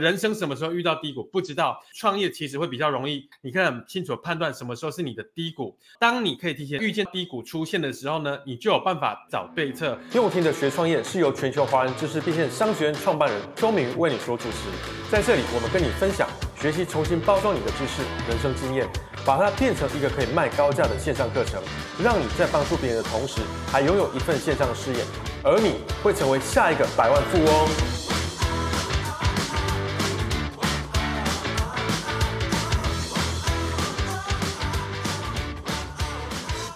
[0.00, 5.78] 人生什么时候遇到低谷不知道，创业其实会比较容易，你可以很清楚判断什么时候是你的低谷。
[6.00, 9.96] 当你可以提前预见低谷出现的时候呢，你就有办法找对策。
[10.10, 14.68] 听我听的学创业是由全球华人知识变现商学院创办人周明为你所主持，
[15.12, 16.28] 在这里我们跟你分享
[16.60, 18.88] 学习重新包装你的知识、人生经验，
[19.24, 21.62] 把它变成一个可以卖高价的线上课程，
[22.02, 23.40] 让你在帮助别人的同时，
[23.70, 24.98] 还拥有一份线上的事业，
[25.44, 27.93] 而你会成为下一个百万富翁。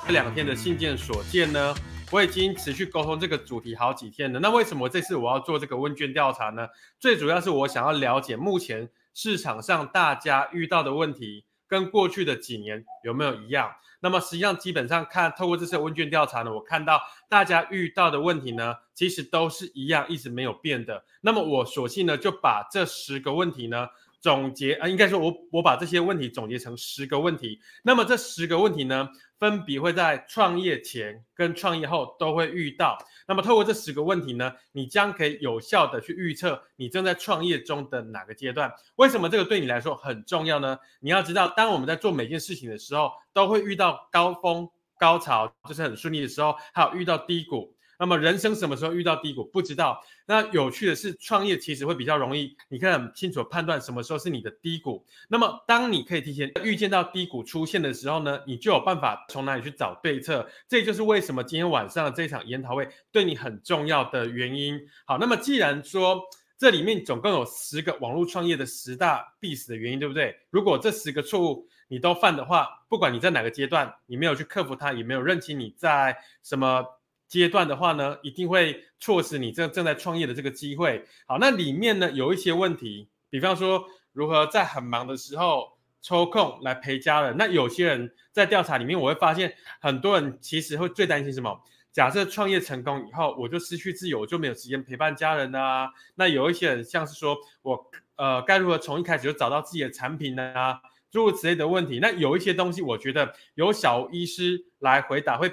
[0.09, 1.75] 这两天的信件所见呢，
[2.11, 4.41] 我已经持续沟通这个主题好几天了。
[4.41, 6.67] 那为什么这次我要做这个问卷调查呢？
[6.99, 13.71] 最主要是我想要了解目前市场上大家遇到的问题跟过去的几年有没有一样。
[14.01, 21.05] 那么实际上基本上看透过这次问卷调查呢，我看到大家遇到的问题呢，其实都是一样，一直没有变的。
[21.21, 23.87] 那么我索性呢就把这十个问题呢。
[24.21, 27.61] 总结啊，应该说我我把这些问题总结成十个问题。
[27.85, 29.09] 那么这十个问题呢，
[29.39, 32.99] 分别会在创业前跟创业后都会遇到。
[33.27, 38.73] 那么透过这十个问题呢，你将可以有效的去预测你正在创业中的哪个阶段。
[38.97, 40.79] 为什么这个对你来说很重要呢？
[41.01, 47.75] 你要知道，当我们在做每件事情的时候，都会遇到高峰、高潮，就是很顺利的时候，还有遇到低谷。
[47.99, 50.03] 那么人生什么时候遇到低谷不知道。
[50.27, 55.05] 那有趣的是，创业其实会比较容易，你可以很清楚判断什么时候是你的低谷。
[55.29, 60.49] 那么当你可以提前预见到低谷出现的时候呢，你就有办法从哪里去找对策。
[60.69, 64.81] 这就是为什么今天晚上的这场研讨会对你很重要的原因。
[65.05, 66.21] 好，那么既然说
[66.57, 70.37] 这里面总共有十个网络创业的十大必死的原因，对不对？
[70.51, 76.85] 如果这十个错误你都犯的话，不管你在哪个阶段，你没有去克服它，也没有认清你在什么。
[77.29, 81.05] 阶段的话呢，一定会错失你正正在创业的这个机会。
[81.27, 87.37] 好，那里面呢有一些问题，比方说如何在很忙的时候抽空来陪家人。
[87.37, 91.61] 那有些人在调查里面，我会发现很多人其实会最担心什么？
[91.93, 95.91] 假设创业成功以后，我就失去自由，我就没有时间陪伴家人啊。
[96.15, 100.43] 那有一些人像是说我呃该如何从一开始就找到自己的产品呢？
[100.55, 100.81] 啊，
[101.11, 101.99] 诸如此类的问题。
[102.01, 105.53] 那有一些东西，我觉得由小医师来回答会。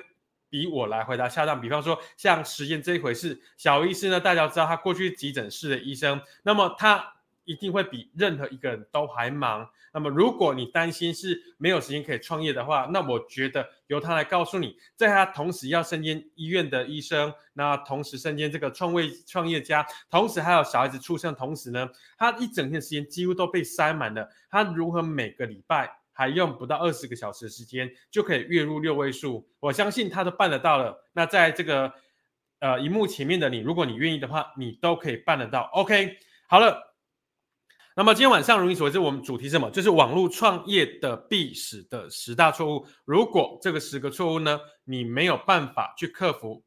[0.50, 1.60] 比我来回答恰当。
[1.60, 7.14] 比方说，像时间这一回事，小医师呢，大家知道他过去急诊室的医生，那么他
[7.44, 9.70] 一定会比任何一个人都还忙。
[9.94, 24.30] 那么，如果你担心是没有时间可以创业的话，那我觉得由他来告诉你，在他同时要身兼医院的医生，那同时身兼这个创位创业家，同时还有小孩子出生，同时呢，他一整天时间几乎都被塞满了。
[24.50, 25.90] 他如何每个礼拜？
[26.16, 30.98] 还用不到二十个小时的时间就可以月入六位数，我相信他都办得到了。
[31.14, 31.94] 那在这个
[32.60, 35.70] 呃荧幕前面的你，如果你愿意的话，你都可以办得到。
[35.74, 36.18] OK，
[36.48, 36.96] 好了。
[37.98, 39.70] 那么今天晚上如你所知，我们主题什么？
[39.72, 42.86] 就是网络创业的必死的十大错误。
[43.06, 46.62] 如果这个十个错误呢，你没有办法去克服，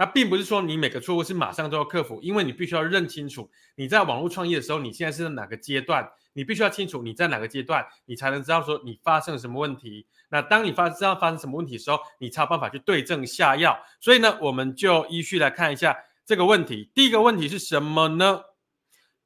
[0.00, 6.10] 那并不是说你每个错误是马上都要克服，因为你必须要认清楚你在网络创业的时候，你现在是在哪个阶段。
[6.32, 10.06] 你必须要清楚你在哪个阶段，你才能知道说你发生了什么问题。
[10.30, 13.78] 那当你发知道发生什么问题的时候，你才有办法去对症下药。
[14.00, 15.94] 所以呢，我们就依序来看一下
[16.24, 16.90] 这个问题。
[16.94, 18.40] 第一个问题是什么呢？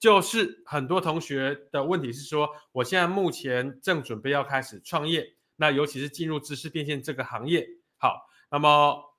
[0.01, 7.65] 就是很多同学的问题是说，我现在目前正准备要开始创业，那尤其是进入知识变现这个行业。
[7.97, 9.14] 好，那么。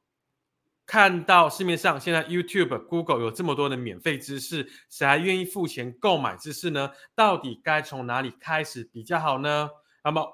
[0.86, 6.92] 看到市面上现在 YouTube、Google 有这么多的免费知识，谁还愿意付钱购买知识呢？
[7.16, 9.70] 到底该从哪里开始比较好呢？
[10.04, 10.28] 那么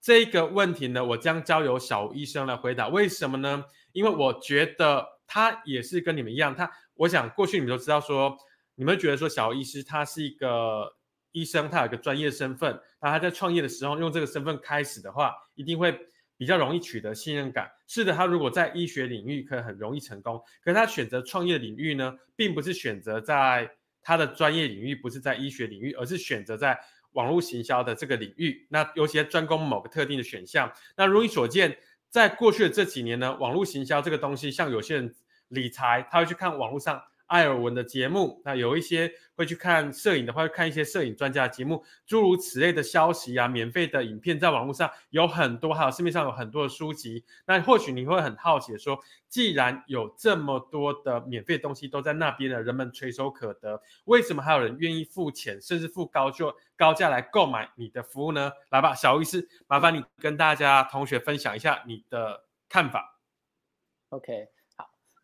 [0.00, 2.88] 这个问题呢，我将交由小吴医生来回答。
[2.88, 3.64] 为什么呢？
[3.92, 8.36] 因为我觉得他也是跟你们一样，他我想过去你们都知道说，
[8.74, 10.96] 你们觉得说小吴医师他是一个
[11.30, 15.96] 医生，他有个专业身份，那他在创业的时候用这个身份开始的话，一定会。
[16.36, 17.70] 比较容易取得信任感。
[17.86, 23.70] 是的，他如果在医学领域可以很容易成功，可是他选择创业领域呢，并不是选择在
[24.02, 26.78] 他的专业领域，不是在医学领域，而是选择在
[27.12, 28.66] 网络行销的这个领域。
[28.68, 30.72] 那尤其专攻某个特定的选项。
[30.96, 31.76] 那如你所见，
[32.10, 35.14] 在过去的这几年呢，网络行销这个东西，像有些人
[35.48, 37.02] 理财，他会去看网络上。
[37.26, 47.24] 艾尔文的节目，那有一些会去看摄影的话，会看一些摄影专家的节目，诸如此类的消息啊，免费的影片在网络上有很多，还有市面上有很多的书籍。
[47.46, 48.98] 那或许你会很好奇的说，
[49.28, 58.52] 既然有这么多的免费东西都在那边了，人们垂手可得，为什么还有人愿意付钱，甚至付高就高价来购买你的服务呢？
[58.70, 63.18] 来吧，小医师，麻烦你跟大家同学分享一下你的看法。
[64.10, 64.48] OK，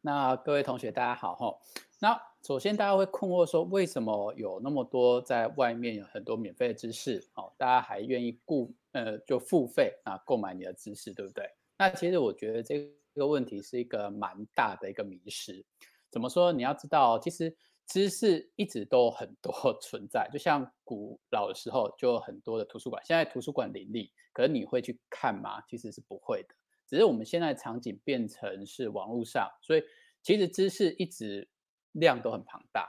[0.02, 1.58] 那各位同学大家好哈。
[2.00, 11.44] 那首先大家会困惑说，为什么有那么多在外面有很多免费的知识，哦，大家还愿意付呃就付费啊购买你的知识，对不对？
[11.76, 15.64] 那其实我觉得这个问题是一个蛮大的一个迷失。
[16.10, 16.50] 怎么说？
[16.50, 17.54] 你要知道，其实
[17.86, 19.52] 知识一直都很多
[19.82, 25.60] 存在，就像古老的时候就有很多的图书馆，现在图书馆林立，可是你会去看吗？
[25.68, 26.54] 其实是不会的。
[26.90, 29.82] 只是我们现在场景变成是网络上，所以
[30.20, 31.48] 其实知识一直。
[31.94, 32.88] 量都很庞大，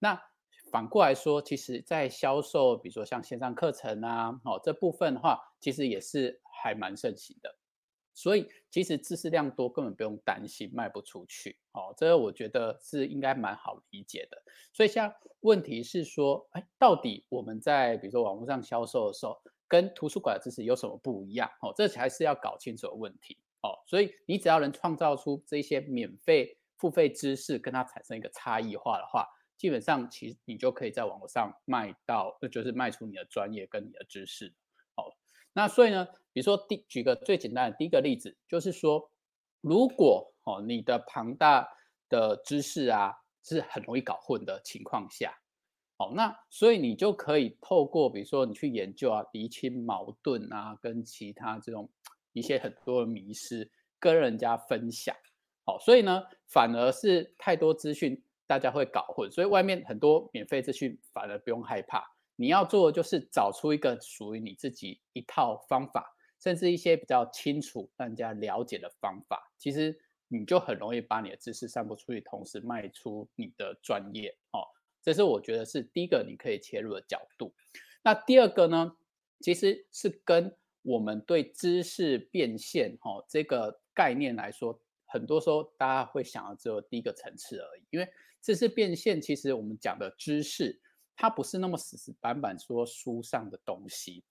[0.00, 0.20] 那
[0.72, 7.54] 反过来说，其实，在销售，比如说像线上课程啊，哦，这部分的话，其实也是还蛮盛行的。
[8.14, 11.56] 所以，其实知识量多，根本不用担心卖不出去。
[11.70, 14.42] 哦，这个我觉得是应该蛮好理解的。
[14.72, 19.40] 所以，像问题是说，哎，到底我们在比如说网络上销售的时候，
[19.72, 21.50] 跟图书馆的知识有什么不一样？
[21.62, 23.38] 哦，这才是要搞清楚的问题。
[23.62, 26.58] 哦，所以你只要能创造出这些免费。
[26.78, 29.24] 付费知识跟它产生一个差异化的话，
[29.56, 34.52] 基本上其实你就可以在网络上卖到，就是卖出你的专业跟你的知识。
[34.96, 35.16] 好，
[35.52, 39.08] 那所以呢，比如说第举个最简单的第一个例子，就是说，
[39.60, 41.68] 如果哦你的庞大
[42.08, 43.14] 的知识啊
[43.44, 45.38] 是很容易搞混的情况下，
[46.02, 51.88] 哦，那所以你就可以透过比如说你去研究啊，厘清矛盾啊，跟其他这种
[52.32, 53.70] 一些很多的迷失
[54.00, 55.14] 跟人家分享。
[55.64, 59.30] 好，所以呢，反而是太多资讯，大家会搞混。
[59.30, 62.02] 所以外面很多免费资讯，反而不用害怕。
[62.34, 66.04] 你要做的就是找出一个属于你自己一套方法，
[66.42, 69.52] 甚至一些比较清楚、让人家了解的方法。
[69.56, 69.96] 其实
[70.26, 74.36] 你就很容易把你的知识散播出去，同时卖出你的专业。
[74.50, 74.66] 哦，
[75.02, 77.52] 这是我觉得是第一个你可以切入的角度。
[78.02, 78.96] 那第二个呢，
[79.40, 84.80] 其实是跟我们对知识变现哦这个概念来说。
[85.04, 88.08] 很多时候，大家会想到只有第一个层次而已，因为
[88.40, 90.80] 知识变现，其实我们讲的知识，
[91.14, 94.24] 它不是那么死死板板说书上的东西。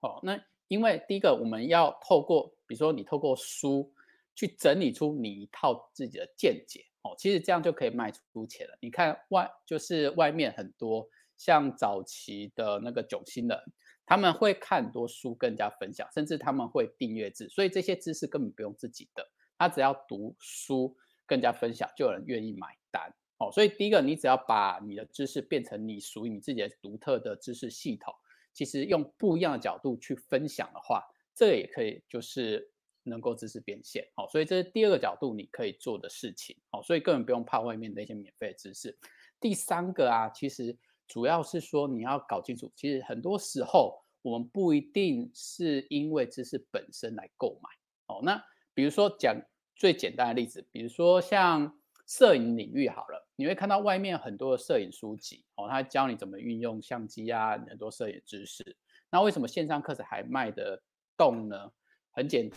[0.00, 0.36] 哦，那
[0.66, 3.88] 因为第一个，我们要透过，比如说你透过书
[4.34, 8.76] 去整理出你一套自己的见解，哦，其实这样就可以卖出钱了。
[8.80, 13.58] 你看外，就是外面很多像早期的那个九星人，
[14.04, 19.24] 他们会看很多书跟人家分享，甚至他们会订阅制，所以这些知识根本不用自己的。
[19.56, 23.14] 他只要读书，跟人家分享，就有人愿意买单。
[23.38, 28.12] 哦，所以第一个，你只要把你的知识变成你属于你自己的独特的知识系统，
[28.52, 31.04] 其实用不一样的角度去分享的话，
[31.34, 32.70] 这个也可以就是
[33.08, 34.06] 能够知识变现。
[34.16, 36.56] 哦，所以这是第二个角度你可以做的事情。
[36.72, 38.96] 哦，所以根本不用怕外面那些免费知识。
[39.40, 40.76] 第三个啊，其实
[41.06, 47.70] 主要是说你要搞清楚，其实很多时候我们不一定是因为知识本身来购买。
[48.14, 48.42] 哦，那。
[48.76, 49.34] 比如说讲
[49.74, 58.76] 最简单的例子，比如说像摄影领域好了，你会看到外面很多的摄影书籍哦，他教你怎么运用相机啊，很多摄影知识。
[59.10, 60.78] 那为什么线上课程还卖得
[61.16, 61.72] 动呢？
[62.10, 62.50] 很简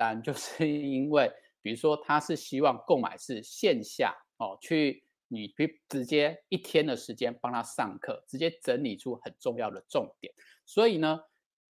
[0.00, 1.30] 单， 就是因为
[1.60, 5.52] 比如说他是希望购买是线下哦，去你
[5.88, 10.32] 直接一天的时间帮他上课，直接整理出很重要的重点。
[10.64, 11.20] 所以呢，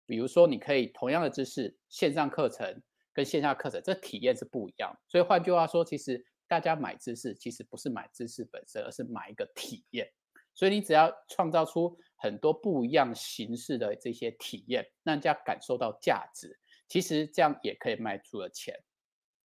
[0.04, 2.82] 比如说你可以同样的知识线上课程。
[3.14, 10.08] 跟线下课程这体验是不一样，所以换句话说，其实大家买知识其实不是买知识本身，而是买一个体验。
[10.54, 16.56] 所以你只要创造出很多不一样形式的这些体验，让人家感受到价值，
[16.88, 18.74] 其实这样也可以卖出了钱。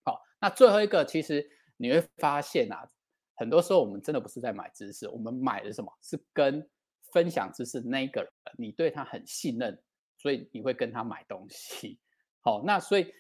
[0.04, 1.48] 好，那最后一个，其实
[1.78, 2.88] 你会发现啊，
[3.36, 6.68] 很多时候我们真的不是在买知识，我们买的什么是跟
[7.12, 9.80] 分享知识那个人，你对他很信任，
[10.18, 12.00] 所以你会跟他买东西。
[12.42, 13.14] 好，那所以。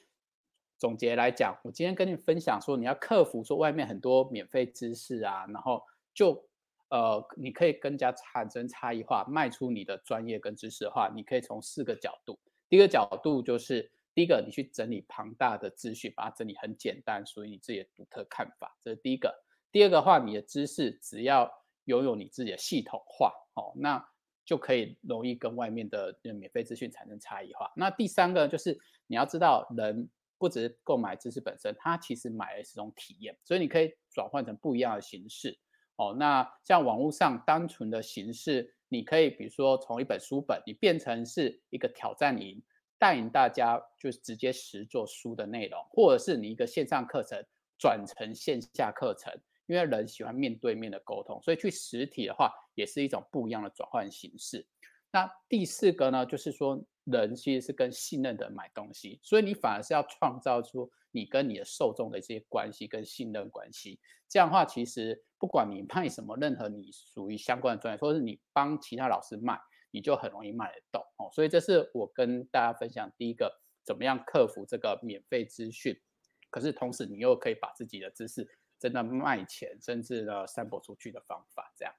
[0.80, 5.82] 总结来讲，我今天跟你分享说，你要克服说外面很多免费知识啊，然后
[6.14, 6.46] 就
[6.90, 12.38] 呃，你可以更加产生差异化，卖出你的专业跟知识的话，你可以从四个角度。
[12.68, 19.34] 第一个角度就是，第一个，你去整理庞大的资讯，把它整理很简单，属于你自己的独特看法，这是第一个。
[19.72, 21.52] 第二个话，你的知识只要
[21.86, 24.04] 拥有你自己的系统化，哦，那
[24.46, 27.72] 就可以容易跟外面的免费资讯产生差异化。
[27.76, 28.78] 那第三个就是
[29.08, 30.10] 你要知道人。
[30.40, 35.58] 不只是购买知识本身，它其实买的是一种体验，所以你可以转换成不一样的形式
[35.96, 36.14] 哦。
[36.20, 42.62] 那像网络上单纯的形式，你可以比如说从一本书本，你变成是一个挑战营，
[43.04, 47.38] 带领大家就是直接实做书的内容，或者是你一个线上课程
[47.78, 54.66] 转成线下课程，因为人喜欢面对面的沟通，所以去实体的话也是一种不一样的转换形式。
[55.12, 64.00] 那第四个呢，就是说人其实是跟信任的人买东西，所以你反而是要创造出你跟你的受众的一些关系跟信任关系。
[64.30, 69.60] 这样的话，其实不管你卖什么，任何你属于相关的专业，或者是你帮其他老师卖，
[69.94, 71.30] 你就很容易卖得动哦。
[71.32, 76.02] 所以这是我跟大家分享第一个，怎么样克服这个免费资讯，
[76.50, 81.94] 可是同时你又可以把自己的知识真的卖钱，甚至呢散播出去的方法，这样。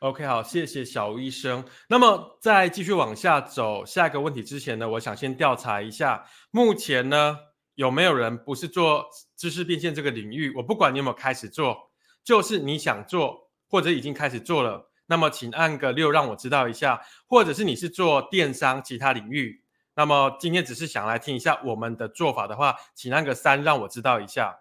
[0.00, 1.64] OK，好，谢谢小吴医生。
[1.88, 7.38] 那么在继续往下走下一个问题之前呢，我想先调查一下，目前呢
[7.76, 10.54] 有没有人不是做知识变现这个领域？
[10.56, 11.90] 我不管你有没有开始做，
[12.22, 17.00] 就是你想做或者已经开始做了，那么请按个六让我知道一下。
[17.26, 19.62] 或者是你是做电商其他领域，
[19.94, 24.60] 那么今天只是想来听一下我们的做法的话，请按个三让我知道一下。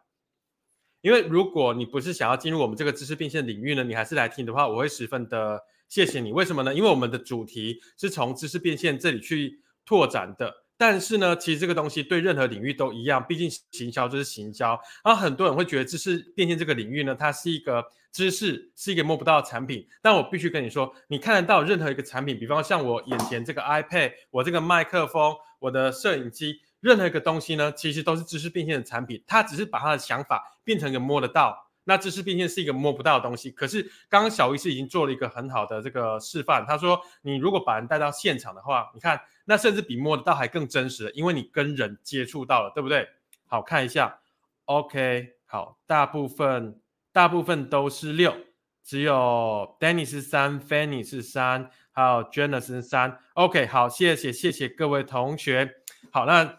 [1.01, 6.31] 因为如果你不是想要进入我们这个知识变现领域呢，你还是来听的话，我会十分的谢谢你。
[6.31, 6.73] 为什么呢？
[6.73, 10.64] 因为我们的主题是从知识变现这里去拓展的。
[10.77, 14.79] 但是呢，其实这个东西对任何领域都一样，毕竟行销就是行销。
[15.03, 19.88] 然后很多人会觉得知识变现这个领域呢，它是一个知识，是一个摸不到的产品。
[20.01, 26.60] 但我必须跟你说，你看得到任何一个产品，比方像我眼前这个 iPad，我这个麦克风，我的摄影机。
[26.82, 31.64] 任何一个东西呢，其实都是知识变现的产品，它只是把它的想法变成一个摸得到。
[31.86, 33.50] 那知识变现是一个摸不到的东西。
[33.50, 43.08] 可是刚刚小医师已经做了一个很好的这个示范，他说你如果把人带到现场的话，你看那甚至比摸得到还更真实，因为你跟人接触到了，对不对？
[43.48, 44.20] 好，看一下
[44.65, 46.80] ，OK，好，大部分
[47.12, 48.36] 大部分都是六，
[48.84, 53.20] 只有 Danny 是三，Fanny 是三，还有 Janice 是三。
[53.34, 55.75] OK，好，谢谢谢谢各位同学。
[56.12, 56.58] 好，那。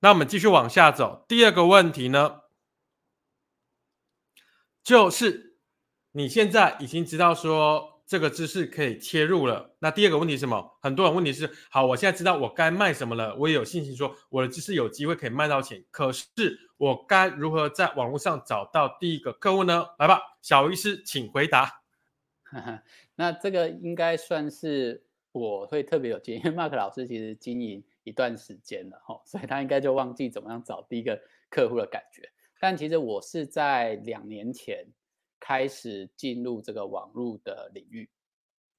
[0.00, 1.24] 那我们继续往下走。
[1.26, 2.42] 第二个问题呢，
[4.86, 5.56] 就是
[6.12, 9.74] 你现在已经知道说这个知识可以切入了。
[9.80, 10.78] 那第二个问题是什么？
[10.80, 15.84] 很多人问题是：好，我现在知道我该卖什么了，我也有信心说我的知识有机会可以卖到钱。
[15.90, 16.24] 可是
[16.76, 19.84] 我该如何在网络上找到第一个客户呢？
[19.98, 21.82] 来吧，小医师，请回答。
[23.16, 27.82] 那这个应该算是我会特别有经验，因为 Mark 老师其实经营。
[28.04, 32.30] 一段时间了哈，所以他应该就忘记怎么样找第一个客户的感觉。
[32.60, 34.86] 但其实我是在两年前
[35.38, 38.08] 开始进入这个网络的领域。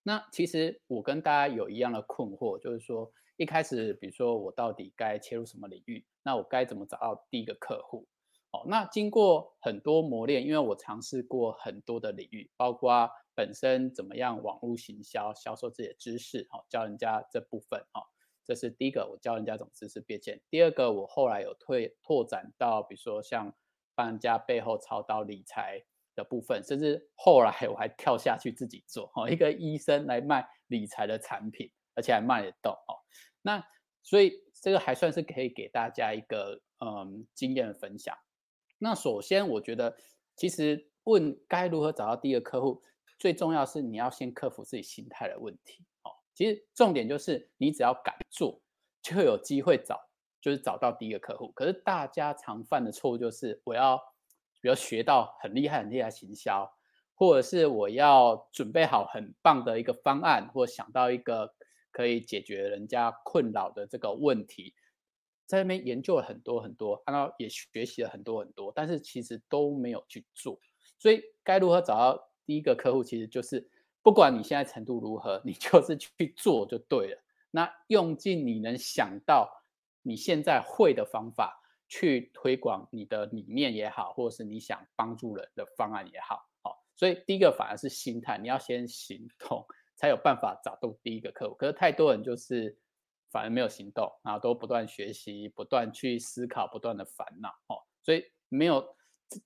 [0.03, 6.05] 那其实我跟大家有一样的困惑，就是说一开始，比如说我到底该切入什么领域？
[6.23, 8.07] 那我该怎么找到第一个客户？
[8.51, 18.01] 哦，那经过很多磨练，因为我尝试过很多的领域，包括本身怎么样网络行销、销售自己的知识，哦，教人家这部分，哦。
[18.45, 20.41] 这是第一个，我教人家怎么知识变现。
[20.49, 23.53] 第二个，我后来有推拓展到，比如说像
[23.97, 32.93] 帮人家背后操刀理财的部分，甚至后来我还跳下去自己做哦，一个医生来卖理财的产品，而且还卖得动哦。
[33.41, 33.65] 那
[34.03, 38.15] 所以这个还算是可以给大家一个嗯经验分享。
[38.77, 39.97] 那首先，我觉得
[40.35, 42.83] 其实问该如何找到第一个客户，
[43.17, 46.11] 最重要是你要先克服自己心态的问题哦。
[46.35, 48.61] 其实重点就是，你只要敢做，
[49.01, 50.06] 就有机会找，
[50.47, 51.51] 就是找到第一个客户。
[51.51, 53.97] 可是大家常犯的错误就是，我要，
[54.61, 56.71] 比如学到很厉害、很厉害行销，
[57.15, 61.53] 或者是我要准备好很棒的一个方案，或想到一个
[61.91, 64.73] 可以解决人家困扰的这个问题，
[65.45, 70.57] 在那边研究了很多很多，然后也学习了很多很多，但是其实都没有去做。
[70.97, 73.69] 所以该如何找到第一个客户，其实就是。
[74.03, 77.21] 不管你现在程度如何，你就是去做就对了。
[77.51, 79.51] 那用尽你能想到
[80.07, 86.83] 你现在会的方法去推广你的理念也好，或者是你想帮助人的方案也好，好。
[86.95, 91.55] 所以第一个反而是心态，你要先行动，才有办法找到第一个客户。
[91.55, 92.77] 可是太多人就是
[93.29, 98.95] 反而没有行动，然后都不断学习，不断去思考，不断的烦恼，哦，所以没有。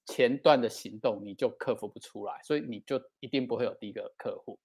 [0.06, 4.60] 前段的行动你就克服不出来，所以你就一定不会有第一个客户。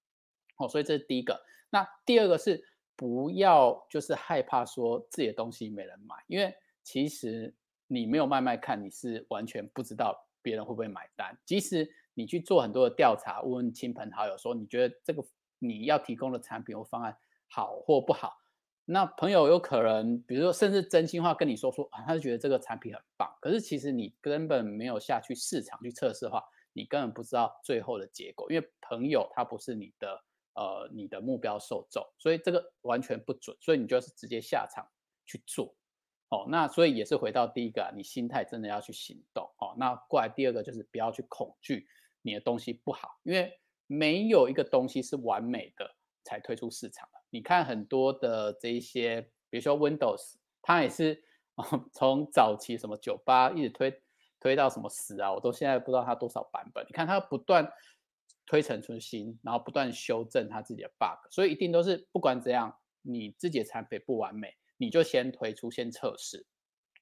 [0.58, 1.42] 哦，所以这是第一个。
[1.70, 2.62] 那第二个是
[2.96, 7.54] 不要就是害怕说自己的东西没人买，因为其实
[7.86, 11.38] 你没有卖卖看，你是完全不知道别人会不会买单。
[11.44, 15.22] 即使你去做很多的调查，问问亲朋好友说你觉得这个
[15.58, 17.16] 你要提供的产品或方案
[17.48, 18.38] 好或不好。
[18.88, 23.28] 那朋友有可能，比如说，甚至真心话跟你说说啊，他就觉得这个产品很棒。
[23.40, 26.40] 可是其实你根本没有下去市场去测试的话，
[26.72, 28.46] 你根本不知道最后的结果。
[28.48, 30.22] 因为朋友他不是你的
[30.56, 33.56] 呃你的目标受众，所以这个完全不准。
[33.60, 34.84] 所以你就是直接下场
[35.24, 35.74] 去做。
[36.30, 39.48] 哦，那所以也是回到第一个啊，你心态真的要去行动。
[39.58, 41.86] 哦，那过来第二个就是不要去恐惧
[42.22, 43.52] 你的东西不好，因为
[43.86, 45.94] 没有一个东西是完美的。
[46.28, 47.20] 才推出市场的。
[47.30, 51.22] 你看很多的这一些，比如说 Windows，它也是
[51.94, 54.02] 从早期什么九八一直推
[54.40, 56.84] 推到什么十啊，我都现在不知道它多少版本。
[56.88, 57.72] 你看它不断
[58.46, 66.46] 推陈出新，然后不断修正它自己的 bug，所以一定都是不管怎样，你自己的产品不完美，你就先推出先测试。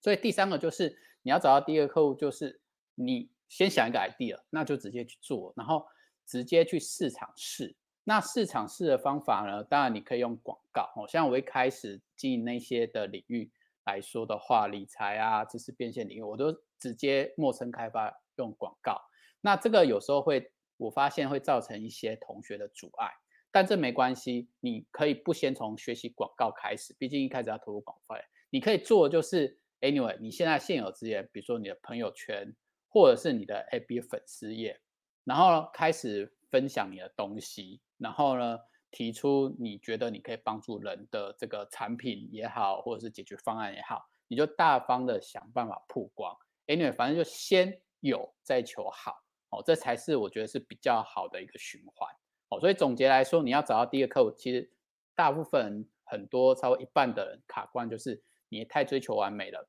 [0.00, 2.60] 所以第三个就是你要找到第一个客户，就是
[2.94, 5.86] 你先想一个 idea，那就直接去做，然后
[6.26, 7.76] 直接去市场试。
[8.06, 9.64] 那市场试的方法呢？
[9.64, 13.50] 当然你可以用广告哦，像我一开始经营那些的领域
[13.84, 19.00] 来说的话，理财啊、知识变现领域，我都直接陌生开发用广告。
[19.40, 23.10] 那这个有时候会，我发现会造成一些同学的阻碍，
[23.50, 28.16] 但这没关系，你可以不先从学习广告开始，毕竟一开始要投入广告。
[28.50, 29.58] 你可以做的就是。
[29.80, 32.56] Anyway，你现在现有资源，比如说你的朋友圈，
[32.88, 34.80] 或者是你的 AB 粉丝页，
[35.24, 38.58] 然后开始分享你的东西，然后呢，
[38.90, 46.34] 提出你觉得你可以帮助人的这个产品也好，或者是解决方案也好，你就大方的想办法曝光。
[46.66, 49.22] Anyway，反正就先有再求好，
[49.54, 52.08] 哦，这才是我觉得是比较好的一个循环。
[52.48, 54.70] 哦，所以总结来说，你要找到第一个客户，其实
[55.14, 59.68] 大部分很多超过一半的人卡关就是你太追求完美了。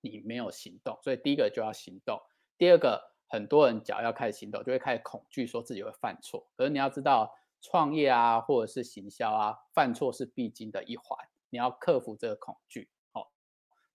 [0.00, 2.20] 你没有行动，所以第一个就要行动。
[2.58, 6.46] 第二个，很多人只要要开始行动，就会开始恐惧，说自己会犯错。
[6.58, 12.90] 可是你要知道，创业啊，或者是行销啊，犯错是必经的一环，你要克服这个恐惧。
[13.12, 13.26] 哦，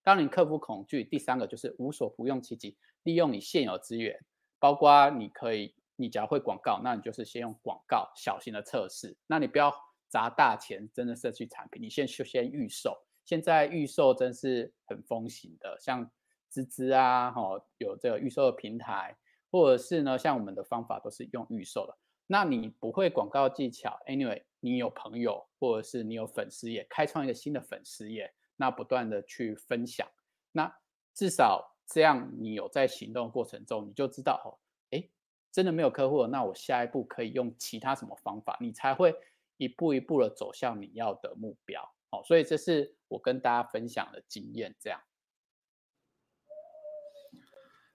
[0.02, 4.18] 当你克服恐惧，第三个就是无所不用其极，利用你现有资源，
[4.60, 9.16] 包括你可以，你只要会广告，那你就是先用广告小型的测试。
[9.26, 9.74] 那你不要
[10.08, 12.96] 砸大钱，真的设计产品，你先先预售。
[13.24, 16.08] 现在预售真是很风行的，像
[16.50, 19.16] 芝芝啊，哈，有这个预售的平台，
[19.50, 21.96] 或者是呢，像我们的方法都是用预售的。
[22.26, 30.08] 那你不会广告技巧，anyway，你有朋友或者是你有粉丝也，开创一个新的粉丝页，那不断的去分享，
[30.52, 30.72] 那
[31.14, 34.54] 至少这样你有在行动的过程中，你就知道哦，
[34.90, 35.10] 诶，
[35.50, 39.12] 真的没有客户了，那我下一步可以用其他什么方法，你才会
[39.56, 41.82] 一步一步的走向你要的目标。
[42.10, 45.00] 好，所以这是我跟大家分享的经验，这样。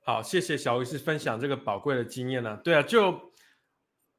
[0.02, 2.62] 好，谢谢小鱼师分享这个宝贵的经验呢、啊。
[2.64, 3.34] 对啊，就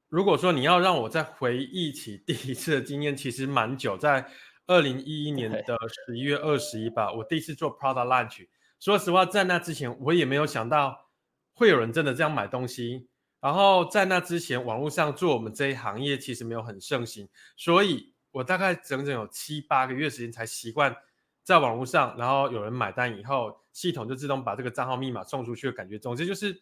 [0.09, 4.27] 如果说你要让我再回忆起第一次的经验，其实蛮久，在
[4.67, 8.49] 二零一一年的十一月二十一吧，我第一次做 Product Launch。
[8.81, 11.09] 说实话，在那之前我也没有想到
[11.55, 13.09] 会有人真的这样买东西。
[13.41, 18.15] 然后在那之前，网络上做我们这一行业其实没有很盛行，所以。
[18.33, 20.95] 我大概整整有七八个月时间才习惯
[21.43, 26.55] 在网络上，然后有人买单以后，系统就自动把这个账号密码送出去的感觉，总之就是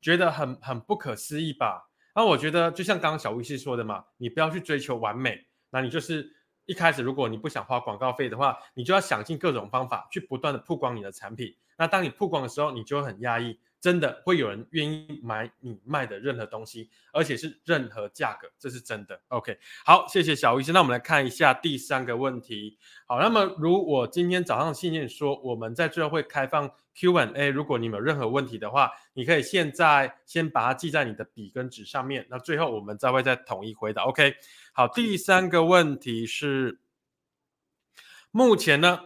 [0.00, 1.90] 觉得很很不可思议吧。
[2.14, 6.34] 然后我觉得就像刚刚小吴师说的嘛，你不要去追求完美，那你就是
[6.68, 11.56] 一开始如果你不想花广告费的话，你就要想尽各种方法去不断的曝光你的产品。
[11.78, 13.58] 那当你曝光的时候，你就会很压抑。
[13.80, 19.20] 真的会有人愿意买你卖的任何东西，而且是任何价格，这是真的。
[19.28, 20.74] OK，好，谢谢小医生。
[20.74, 22.76] 那我们来看一下第三个问题。
[23.06, 34.02] 好，那么如我今天早上信件说，我们在最后会开放 Q&A，如果你们有任何问题的话，你可以现在先把它记在你的笔跟纸上面，那最后我们再会再统一回答。
[34.02, 34.34] OK，
[34.72, 36.80] 好，第三个问题是，
[38.32, 39.02] 目前呢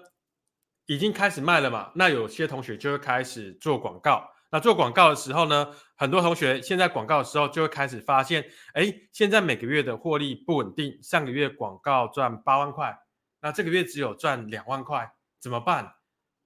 [0.87, 1.93] 已经开始卖了嘛？
[1.95, 4.31] 那有些同学就会开始做广告。
[4.53, 10.99] 那做广告的时候呢，很多同学现在广告的时候就会开始发现，哎，现在每个月的获利不稳定。
[11.03, 12.95] 上个月广告赚八万块，
[13.41, 15.11] 那这个月只有赚两万块，
[15.41, 15.95] 怎么办？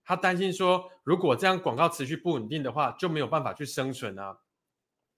[0.04, 4.36] 他担心说，如果这样广告持续不稳定的话，就没有办法去生存啊。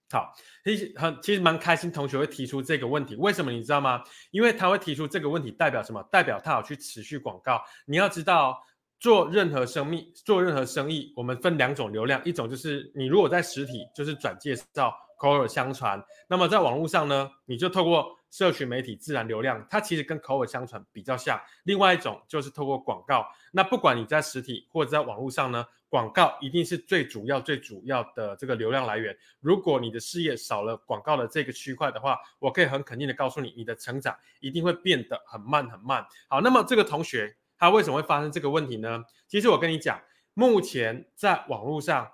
[0.09, 4.03] 好，其实很其实蛮开心，同学会提出这个问题，为什么你知道吗？
[4.31, 6.01] 因为他会提出这个问题，代表什么？
[6.11, 7.63] 代表他有去持续广告。
[7.85, 8.59] 你要知道。
[8.99, 21.39] 做任何生意，做任何生意，我们分两种流量，一种就是你如果在实体，就是转介绍、口耳相传；那么在网络上呢，你就透过社群媒体自然流量，它其实跟口耳相传比较像。
[21.63, 23.25] 另外一种就是透过广告。
[23.53, 29.17] 那不管你在实体或者在网络上呢，广告一定是最主要、最主要的这个流量来源。
[29.39, 36.05] 如果你的事业少了广告的这个区块的话，我可以很肯定的告诉你，你的成长一定会变得很慢很慢。
[36.27, 37.33] 好，那么这个同学。
[37.59, 39.03] 他为什么会发生这个问题呢？
[39.27, 40.01] 其实我跟你讲，
[40.33, 42.05] 目前在网络上，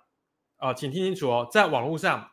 [0.57, 2.31] 啊、呃，请听清楚哦，在网络上，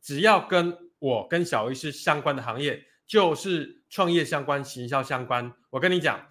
[0.00, 5.52] 只要跟我跟小医师相关的行业，就是创业相关、行销相关。
[5.68, 6.26] 我跟你讲，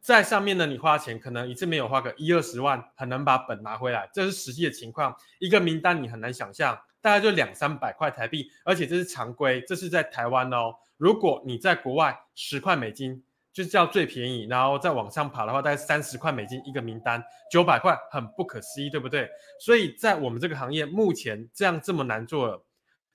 [0.00, 5.14] 在上面呢，你花钱可能一次没有花个一二十万，很难把本拿回来，这是实际的情况。
[5.38, 10.74] 一个名单你很难想象，大概就两三百块台币，而且这是常规，这是在台湾哦。
[10.96, 19.28] 如果你在国外十块美金就叫最便宜，然后再往上爬的话，大概三十块美金一个名单，九百块很不可思议，对不对？
[19.60, 22.64] 所以在我们这个行业目前这样这么难做了，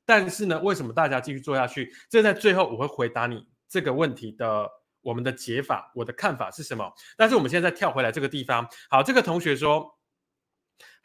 [0.05, 1.91] 但是呢，为什么大家继续做下去？
[2.09, 4.69] 这在最后我会回答你这个问题的
[5.01, 6.91] 我们的解法，我的看法是什么？
[7.17, 9.93] 但是我们现在再跳回来这个地方，好，这个同学说。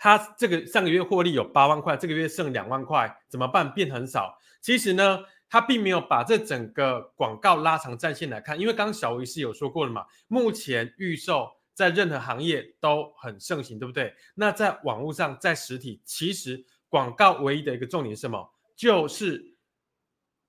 [0.02, 3.70] 他这个上个月获利有八万块，这个月剩两万块，怎么办？
[3.70, 4.34] 变很少。
[4.62, 5.18] 其实呢，
[5.50, 14.14] 他并没有把这整个广告拉长战线来看，因为刚刚小维是有说过了嘛，目前预售在任何行业都很盛行，对不对？
[14.36, 18.50] 那在网络上，在实体，其实广告唯一的一个重点是什么？
[18.74, 19.50] 就是。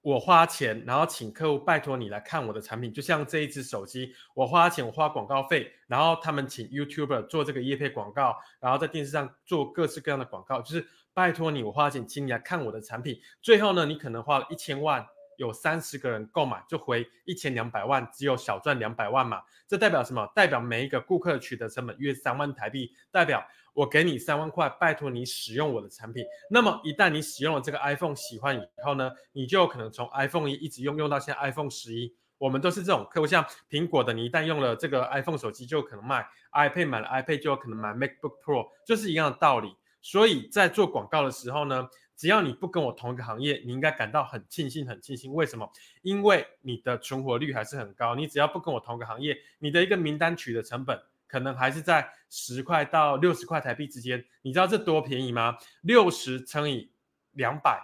[0.03, 15.05] 我花钱，然后请客户拜托你来看我的产品，就像这一支手机，我花钱，我花广告费，然后他们请 YouTuber 做这个叶配广告，然后在电视上做各式各样的广告，就是拜托你，我花钱请你来看我的产品，最后呢，你可能花了一千万，
[15.37, 20.25] 有三十个人购买，就回一千两百万，只有小赚两百万嘛，这代表什么？
[20.35, 23.45] 代表每一个顾客取得成本约三万台币，代表。
[23.73, 26.25] 我给你三万块，拜托你使用我的产品。
[26.49, 32.13] 那么一旦你使用了这个 iPhone 喜欢以后呢，你就有可能从 iPhone 一一直用用到现在 iPhone 十一。
[32.37, 39.73] 我们都是这种客户，像苹果的，你一旦用了这个 iPhone 手机，就可能卖 iPad，买了 iPad 就有可能买 MacBook Pro，就是一样的道理。
[40.01, 45.33] 所以在做广告的时候呢，只要你不跟我同一个行业，你应该感到很庆幸，很庆幸。
[45.33, 45.71] 为什么？
[46.01, 48.15] 因为你的存活率还是很高。
[48.15, 51.01] 你只要不跟我同一个行业，你的一个名单取得成本。
[51.27, 55.55] 可能还是在十块到六十块台币之间，你知道这多便宜吗？
[55.79, 56.91] 六十乘以
[57.31, 57.81] 两百，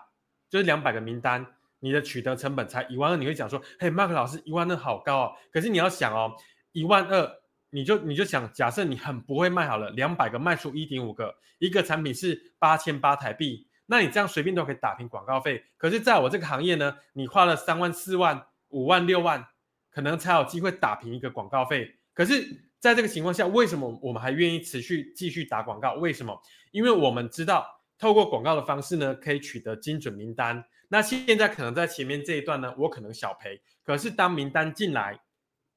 [0.50, 1.48] 就是两百个名单，
[1.80, 3.16] 你的取得成本才一万二。
[3.16, 5.32] 你会讲说，嘿，Mark 老师，一万二好高哦。
[5.50, 6.36] 可是你要想哦，
[6.74, 15.64] 一万二，你就你就想，假设你很不会卖好了，两百个卖出一点五个，一个产品是八千八台币，那你这样随便都可以打平广告费。
[15.78, 19.48] 可是在我这个行业呢，你花了三万、四万、五万、六万，
[19.90, 21.96] 可能才有机会打平一个广告费。
[22.14, 22.64] 可是。
[22.80, 25.96] 在这个情况下，为什么我们还愿意持续继续打广告？
[25.96, 26.40] 为什么？
[26.70, 27.66] 因为我们知道
[27.98, 30.64] 透过广告的方式呢，可以取得精准名单。
[30.88, 33.60] 那现在可能在前面这一段呢，我可能小赔。
[33.84, 35.20] 可是当名单进来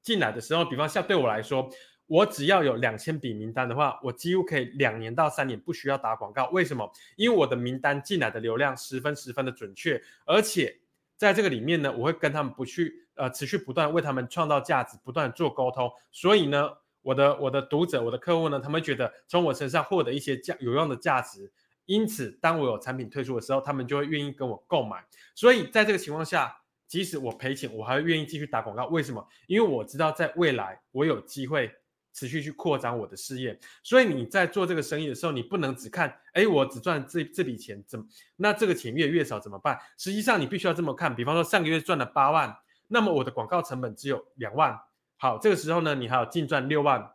[0.01, 1.69] 进来的时候，比方像对我来说，
[2.07, 6.49] 我只要有两千笔名单的话，我几乎可以两年到三年不需要打广告。
[6.49, 6.91] 为什么？
[7.15, 10.79] 因为我的名单进来的流量十分十分的准确，而且
[11.17, 15.91] 在这个里面呢，我会跟他们不去呃持续不断为他们创造价值，不断做沟通。
[16.11, 16.69] 所以呢。
[17.03, 21.51] 我的我的读者，我的客户呢，他们觉得从我身上获得一些价有用的价值，
[21.87, 25.03] 因此当我有产品推出的时候，他们就会愿意跟我购买。
[25.33, 26.60] 所以在这个情况下，
[26.91, 28.85] 即使我赔钱，我还会愿意继续打广告。
[28.87, 29.25] 为什么？
[29.47, 31.71] 因为我知道在未来我有机会
[32.11, 33.57] 持续去扩张我的事业。
[33.81, 38.05] 所以你在做这个生意的时候，你不能只看，哎，我只赚这这笔钱，怎么？
[38.35, 39.79] 那这个钱越越少怎么办？
[39.97, 41.15] 实际上你必须要这么看。
[41.15, 42.53] 比方说上个月赚了八万，
[42.89, 44.77] 那么我的广告成本只有两万。
[45.15, 47.13] 好，这个时候呢，你还有净赚六万，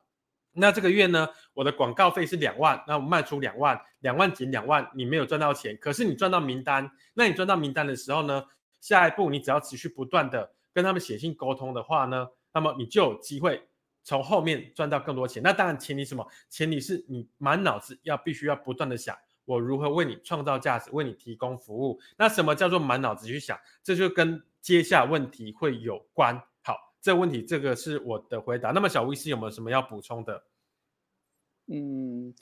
[0.53, 8.43] 那这个月呢，我的广告费是两万，那我卖出两万，两万减两万，你没有赚到钱，可是你赚到名单，那你赚到名单的时候呢，
[8.87, 13.66] 下一步你只要持续不断的跟他们写信沟通的话呢，那么你就有机会
[14.05, 15.42] 从后面赚到更多钱。
[15.42, 16.25] 那当然前提什么？
[16.49, 21.99] 前提是你满脑子要必须要不断的想，我如何为你创造价值，为你提供服务。
[22.16, 23.59] 那什么叫做满脑子去想？
[23.83, 26.40] 这就跟接下问题会有关。
[26.62, 28.70] 好这个问题，这个是我的回答。
[28.70, 30.44] 那么小威斯有没有什么要补充的？
[31.66, 32.33] 嗯，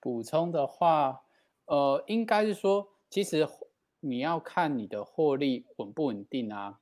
[0.00, 1.22] 补充的话，
[1.66, 3.46] 呃，应该是说，其实
[4.04, 6.80] 你要看你的获利稳不稳定啊。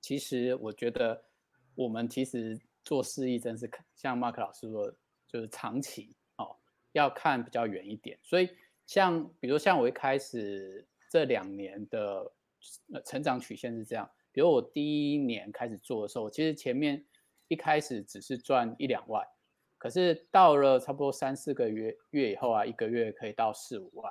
[0.00, 1.22] 其实我觉得，
[1.74, 4.90] 我们其实做事意真是像 Mark 老师说，
[5.28, 6.56] 就是长期哦，
[6.92, 8.18] 要看比较远一点。
[8.22, 8.48] 所以
[8.86, 12.32] 像比如像我一开始这两年的
[13.04, 14.10] 成长曲线是这样。
[14.32, 17.04] 比如我第一年开始做的时候，其实前面
[17.48, 19.22] 一开始只是赚一两万，
[19.76, 24.10] 可是到了差不多三四个月月以后啊，一个月可以到四五万。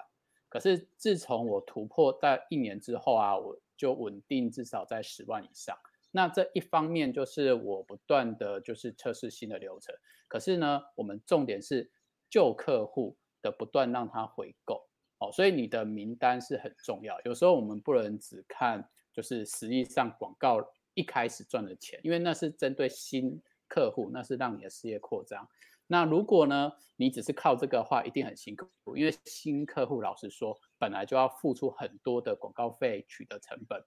[0.51, 5.75] 可是自从我突破在一年之后啊，我就稳定至少在十万以上。
[6.11, 9.95] 那这一方面就是我不断的就是测试新的流程。
[10.27, 11.89] 可是呢，我们重点是
[12.29, 14.87] 旧客户的不断让他回购
[15.19, 17.19] 哦，所以你的名单是很重要。
[17.21, 18.87] 有时候我们不能只看。
[19.13, 25.45] 就是实际上广告一开始赚的钱，因为那是针对新客户，那是让你的事业扩张。
[25.91, 33.83] 那如果呢，你只是靠这个的话，一定很辛苦，因为新客户老实说，本来就要付出很多的广告费、取得成本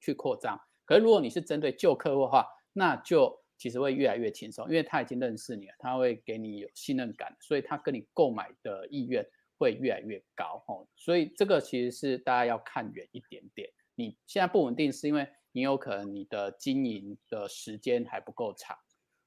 [0.00, 0.58] 去扩张。
[0.86, 9.22] 可是如果你是针对旧客户的话，那就其实会越来越轻松，因为他已经认识你了，他会给你有信任感，所以他跟你购买的意愿
[9.58, 10.88] 会越来越高哦。
[10.96, 13.68] 所以这个其实是大家要看远一点点。
[13.94, 18.74] 你现在不稳定，是因为你有可能你的经营的时间还不够长，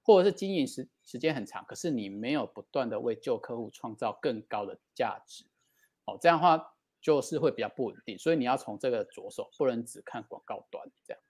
[0.05, 5.43] 或者是经营时时间很长，可是你没有不断的为旧客户创造更高的价值，
[6.05, 11.21] 哦，这样的话就是会比较不稳定，所以你要从这个着手，不能只看广告端这样。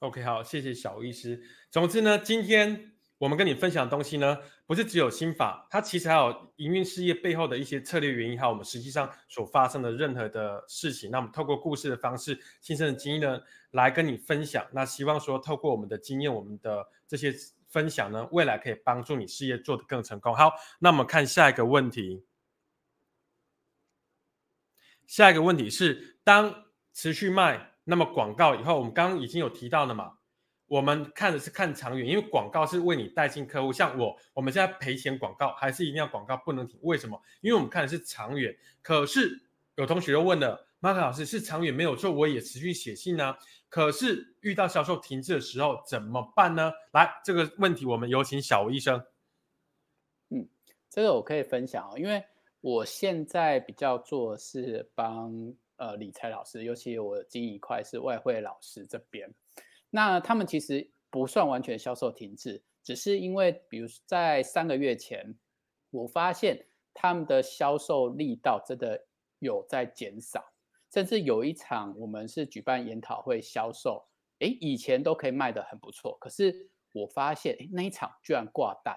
[0.00, 1.42] OK，好，谢谢小医师。
[1.70, 2.92] 总之呢，今天。
[3.20, 11.10] 我们跟你分享的东西呢，不是只有心法，它其实还有营运事业背后的一些策略原因，还有我们实际上所发生的任何的事情。
[11.10, 13.38] 那我们透过故事的方式、亲身的经验呢，
[13.72, 14.66] 来跟你分享。
[14.72, 17.30] 那希望说，透过我们的经验、我们的这些
[17.70, 20.34] 分享呢，未来可以帮助你事业做得更成功。
[20.34, 22.26] 好，那我们看下一个问题。
[25.06, 30.18] 下一个问题是，当持续卖，那么广告以后，我们刚刚已经有提到了嘛？
[30.66, 33.72] 我们看的是看长远，因为广告是为你带进客户。
[33.72, 36.78] 像我，我们现在赔钱广告还是一定要广告不能停。
[36.82, 37.20] 为什么？
[37.40, 38.56] 因为我们看的是长远。
[38.82, 43.36] 可是有同学又问了，马克老师是长远没有错，我也持续写信呢。
[43.68, 46.72] 可是遇到销售停滞的时候怎么办呢？
[46.92, 49.04] 来，这个问题我们有请小吴医生。
[50.30, 50.48] 嗯，
[50.88, 52.24] 这个我可以分享哦，因为
[52.62, 55.32] 我现在比较做是帮
[55.76, 59.32] 呃理财老师，尤其我经营一块是外汇老师这边。
[59.90, 65.36] 那他们其实不算完全销售停滞，只是因为，比如在三个月前，
[65.90, 69.06] 我发现他们的销售力道真的
[69.40, 70.44] 有在减少，
[70.92, 74.06] 甚至有一场我们是举办研讨会销售，
[74.40, 78.96] 诶，以前都可以卖得很不错，可是我发现，诶，那一场居然挂单，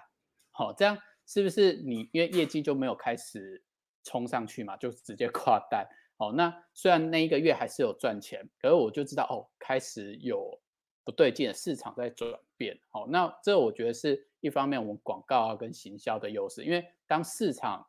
[0.50, 3.62] 好，这样是不是你因为业绩就没有开始
[4.02, 5.86] 冲上去嘛，就直接挂单？
[6.16, 10.60] 好，那虽然那一个月还是有赚钱，可是我就知道哦，开始有。
[11.06, 17.86] 不对劲市场在转变，好，那这我觉得是一方面，我们广告啊跟行销的优势，因为当市场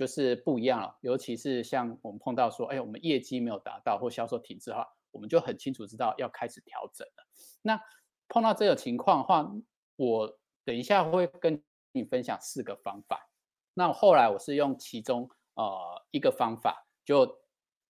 [0.00, 7.26] 就是不一样了，尤其是像我们碰到说，哎，我们业绩没有达到或销售停滞的话，我们就很清楚知道要开始调整了。
[7.60, 7.78] 那
[8.26, 9.52] 碰到这个情况的话，
[9.96, 13.28] 我等一下会跟你分享四个方法。
[13.74, 17.38] 那后来我是用其中呃一个方法，就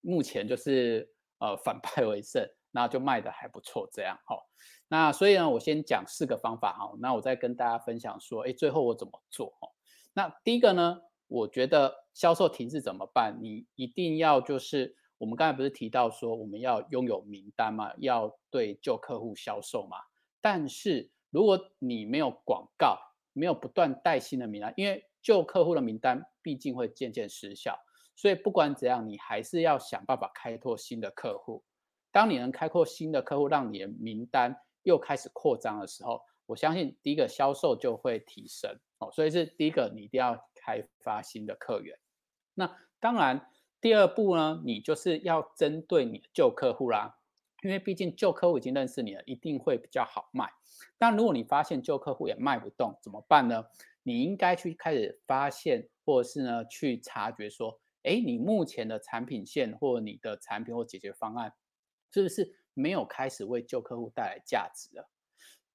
[0.00, 2.44] 目前就是呃反败为胜。
[2.72, 4.36] 那就卖的还不错，这样哈。
[4.86, 6.92] 那所以呢，我先讲四个方法哈。
[7.00, 9.68] 那我再跟大家分享说，哎，最后我怎么做哈？
[10.12, 13.38] 那第一个呢，我觉得销售停滞怎么办？
[13.40, 19.96] 你一定要就是我们刚才不是提到说我们要拥有名单嘛，要对旧客户销售嘛。
[20.40, 22.98] 但是如果你没有广告，
[23.32, 27.78] 没有不断带新的名单，因为旧客户的名单毕竟会渐渐失效，
[28.16, 31.62] 所以不管怎样，你还是要想办法开拓新的客户。
[32.10, 39.08] 当你能开拓新的客户，让你的名单又开始扩张的时候，我相信第一个销售就会提升哦。
[39.12, 41.98] 所以是第一个，你一定要开发新的客源。
[42.54, 43.48] 那当然，
[43.80, 47.18] 第二步呢，你就是要针对你的旧客户啦，
[47.62, 50.50] 因为毕竟旧客户已经认识你了，一定会比较好卖。
[50.98, 53.64] 但如果你发现旧客户也卖不动，怎么办呢？
[54.02, 61.52] 你应该去开始发现，或者是呢去察觉说，哎，你目前的产品线或你的产品或解决方案。
[62.12, 65.08] 是不是没有开始为旧客户带来价值了？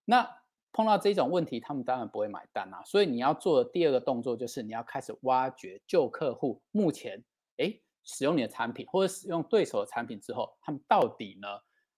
[0.04, 0.30] 那
[0.76, 2.84] 碰到这种问题，他们当然不会买单啊。
[2.84, 7.24] 所以你要做的第二个动作就是你要开始挖掘旧客户目前
[7.60, 11.48] 诶使用你的产品或者使用对手的产品之后，他们到底呢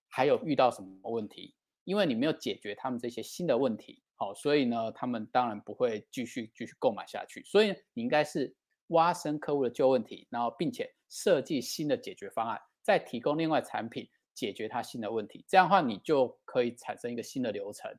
[0.07, 1.55] 还有遇到什么问题？
[1.85, 7.43] 因为你没有解决他们这些新的问题，好，所以呢他们当然不会继续继续购买下去。
[7.45, 8.55] 所以你应该是
[8.89, 14.07] 挖深客户的旧问题，然后并且设计新的解决方案，再提供另外产品。
[14.37, 17.91] 解决它新的问题，这样的话你就可以产生一个新的流程，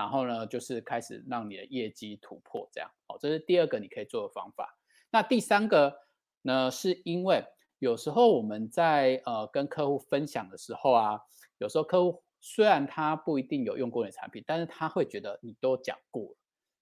[0.00, 4.74] 然后呢，就是开始让你的业绩突破，这样，好，这是第二个你可以做的方法。
[5.10, 5.94] 那第三个
[6.40, 7.44] 呢，是因为
[7.80, 11.20] 有时候我们在呃跟客户分享的时候啊，
[11.58, 16.36] 有时候客户虽然他不一定有用过你的产品，但是他会觉得你都讲过了，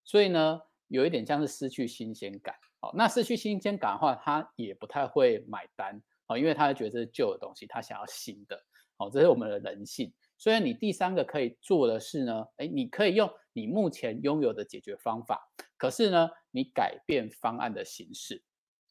[0.04, 2.54] 所以呢，有一点像是失去新鲜感。
[2.78, 8.62] 好，那失去新鲜感的话，他也不太会买单，啊，因为他觉得这是旧的东西，他想要新的。
[8.96, 10.14] 好，这是我们的人性。
[10.38, 18.42] 所以你第三个可以做的是呢，哎，你可以用你目前拥有的解决方法，可是呢，你改变方案的形式。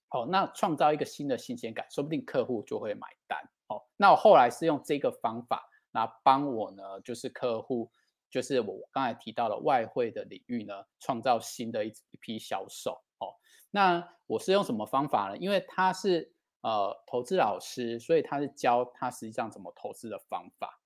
[0.10, 3.40] 好，那创造一个新的新鲜感，说不定客户就会买单。
[3.68, 7.90] 好，那我后来是用这个方法，那帮我呢，就是客户，
[8.30, 12.92] 就是我刚才提到的外汇的领域呢，创造新的一一批销售。
[13.20, 13.34] 哦，
[13.72, 15.38] 那我是用什么方法呢？
[15.38, 16.34] 因为他是。
[16.62, 20.78] 呃，投资老师，所以他是教他实际上怎么投资的方法。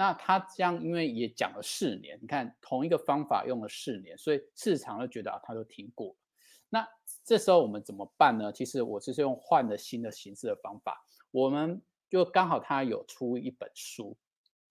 [0.00, 6.16] 那他这样，因为也讲了四年，你看同一个方法用了四年，所以市场就觉得啊，他都听过。
[6.70, 6.88] 那
[7.22, 8.50] 这时候我们怎么办呢？
[8.50, 11.04] 其实我就是用换了新的形式的方法。
[11.30, 14.16] 我们就刚好他有出一本书，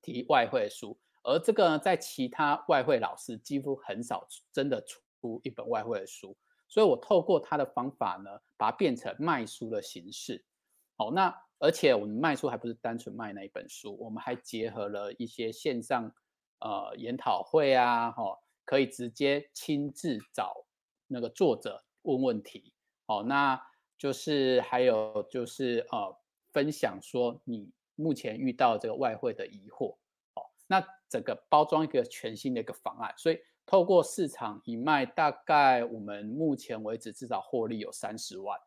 [0.01, 6.35] 提外汇书，而这个呢，在其他外汇老师几乎很少真的出一本外汇的书，
[6.67, 10.43] 所以我透过他的方法呢，把它变成卖书的形式。
[10.97, 16.11] 好，那而且我们卖书还不是单纯卖那一本书，我们还结合了一些线上
[16.59, 20.65] 呃研讨会啊，哈、哦，可以直接亲自找
[21.07, 22.73] 那个作者问问题。
[23.05, 23.61] 好，那
[23.97, 26.17] 就是还有就是呃
[26.51, 27.69] 分享说你。
[28.01, 29.91] 目前遇到这个外汇的疑惑，
[30.35, 38.57] 哦，那整个包装一个全新的一个方案，所以透过市场一卖，大概我们目前为止至少获利有三十万，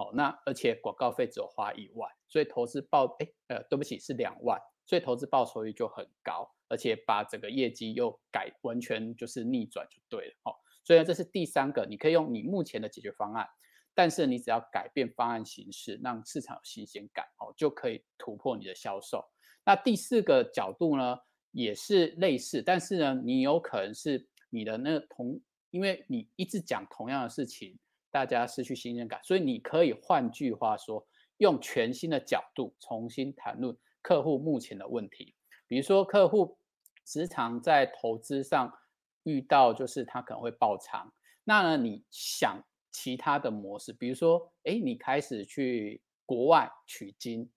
[0.00, 13.46] 好，那而且广告费只有花一万，所以投资报，哎，呃，对不起，是两万，所以投资报酬率就很高，而且把整个业绩又改完全就是逆转就对了，哦，所以这是第三个，你可以用你目前的解决方案。
[13.92, 19.22] 但是你只要改变方案形式，让市场有新鲜感哦，就可以突破你的销售。
[19.66, 21.18] 那第四个角度呢，
[21.50, 25.38] 也是类似，但是呢，你有可能是你的那个同，
[25.70, 27.78] 因为你一直讲同样的事情，
[28.10, 31.06] 大家失去信任感，所以你可以换句话说，
[31.38, 35.34] 用全新的角度重新谈论客户目前的问题。
[35.66, 36.58] 比如说，客户
[37.04, 38.72] 时常在投资上
[39.22, 41.12] 遇到，就是他可能会爆仓，
[41.44, 42.62] 那呢，你想。
[42.92, 47.48] 其他的模式，比如说，哎，你开始去国外取经，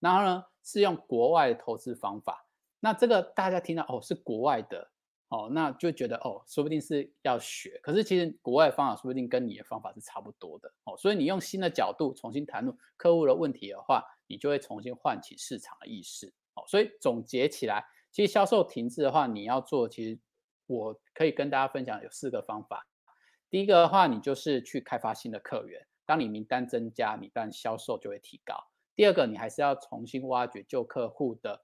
[0.00, 2.46] 然后呢，是用国外的投资方法。
[2.78, 4.91] 那这个大家听到哦，是国外的，
[5.32, 7.80] 哦，那就觉得哦，说不定是要学。
[7.82, 16.30] 可是其实国外方法说不定跟你的方法是差不多的，哦，所以你用新的角度重新谈论客户的问题的话，你就会重新唤起市场的意识。
[16.54, 20.20] 哦，所以总结起来，其实销售停滞的话，你要做，其实
[20.66, 22.86] 我可以跟大家分享有四个方法。
[23.48, 25.86] 第一个的话，你就是去开发新的客源。
[26.04, 28.54] 当你名单增加，你当然销售就会提高。
[28.94, 31.62] 第二个，你还是要重新挖掘旧客户的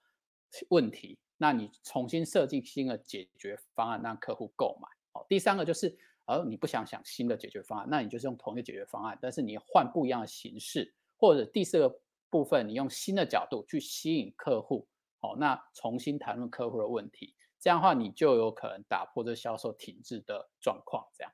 [0.71, 4.89] 问题，那你重新设计新的解决方案，让客户购买。
[5.13, 5.97] 哦，第三个就是，
[6.27, 14.87] 而你不想想新的解决方案，那你就是用同一个解决方案，但是你换不一样的形式，或者第四个部分，你用新的角度去吸引客户。
[15.21, 21.05] 哦，那重新谈论客户的问题，这样的话，你就有可能打破这销售停滞的状况。
[21.17, 21.33] 这样。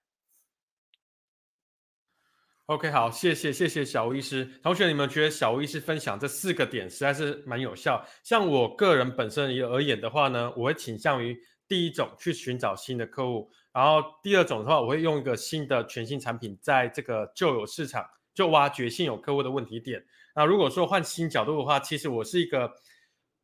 [2.68, 4.42] OK，好，谢谢谢谢小吴医师。
[4.62, 8.02] 同学，你们觉得小吴医师分享这四个点实在是蛮有效。
[8.22, 20.02] 像我个人本身而言的话呢，我会倾向于第一种去寻找新的客户，然后第二种的话，我会用一个新的全新产品，在这个旧有市场就挖掘现有客户的问题点。
[20.34, 22.72] 那如果说换新角度的话，其实我是一个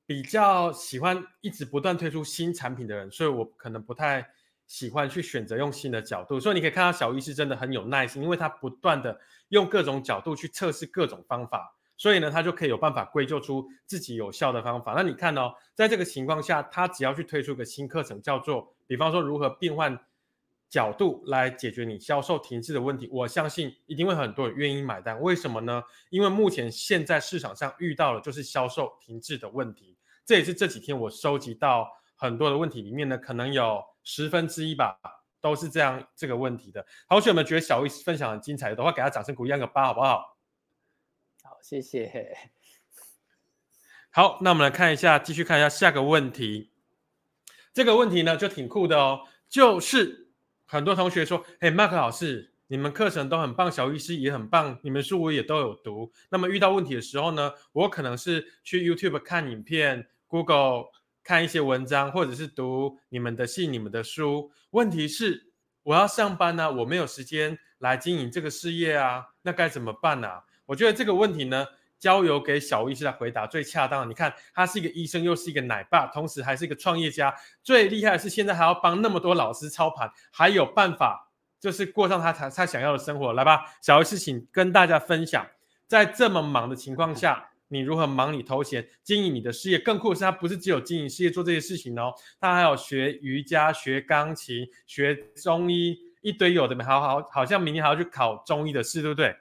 [0.06, 4.26] 比较喜欢一直不断推出新产品的人，所以我可能不太。
[4.70, 14.92] 喜欢去选择用新的角度，所以你可以看到小医师真的很有耐心，因为他不断的用各种角度去测试各种方法，所以呢，他就可以有办法归咎出自己有效的方法。
[14.94, 19.98] 那你看哦，在这个情况下，他只要去推出一个新课程，叫做比方说如何变换
[20.68, 25.20] 角度来解决你销售停滞的问题，我相信一定会很多人愿意买单。
[25.20, 25.83] 为什么呢？
[26.11, 33.83] 因为目前现在市场上遇到的就是销售停滞的问题，这也是这几天我收集到很多的问题里面呢，可能有。
[34.02, 34.98] 十分之一吧，
[35.40, 36.84] 都是这样这个问题的。
[37.08, 40.36] 同学们觉得小医师分享很精彩的话，给他掌声鼓励，按个八好不好？
[41.42, 42.36] 好，谢谢。
[44.10, 46.72] 好，那我们来看一下，继续看一下下个问题。
[47.72, 50.32] 这个问题呢就挺酷的哦，就是
[50.66, 56.12] 很多同学说：“哎，Mark 老师，你们课程都很棒，小医师也很棒，你们书我也都有读。
[56.30, 60.90] 那么遇到问题的时候呢，我可能是去 YouTube 看影片，Google。”
[61.22, 64.50] 看一些文章，或者是读你们的信、你们的书。
[64.70, 65.52] 问题是，
[65.83, 70.44] 我要上班呢、我没有时间来经营这个事业啊，那该怎么办呢、啊？
[70.66, 71.66] 我觉得这个问题呢，
[71.98, 74.09] 交由给小医师来回答最恰当。
[74.09, 77.35] 你看，他是一个医生，又是一个奶爸，同时还是一个创业家。
[77.62, 81.30] 最厉害的是，现在还要帮那么多老师操盘，还有办法，
[81.61, 83.33] 就是过上他他他想要的生活。
[83.33, 85.46] 来吧，小医师，请跟大家分享，
[85.87, 87.49] 在这么忙的情况下。
[87.72, 89.78] 你如何忙里偷闲经营你的事业？
[89.78, 99.37] 更酷的是，他不是只有经营事业做这些事情哦，他还有学瑜伽、学钢琴、学中医，一堆有的没，好好好像明天还要去考中医的试，对不对？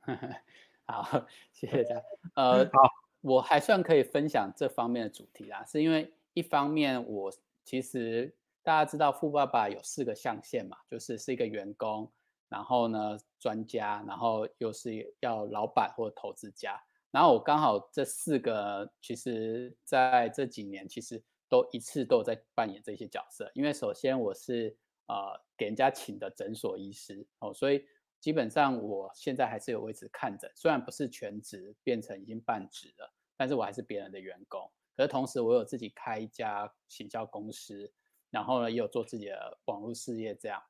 [0.86, 2.02] 好，谢谢大家。
[2.36, 7.30] 呃，好，我还算可以分享这方面的主题啦，是因为一方面我
[7.64, 12.10] 其实大家知道富爸爸有四个象限嘛，就是是一个员工，
[12.48, 16.82] 然后呢专家，然后又是要老板或投资家。
[17.16, 23.50] 然后我刚好这四个，其实在这几年其实都一次都在扮演这些角色。
[23.54, 27.82] 因为首先我是呃给人家请的诊所医师哦，所以
[28.20, 34.70] 基本上我现在还是有位置看诊，虽然不是全职，变成已经半职了，但是我还是别人的员工。
[34.94, 37.90] 可是同时我有自己开一家行销公司，
[38.28, 40.62] 然后呢也有做自己的网络事业这样。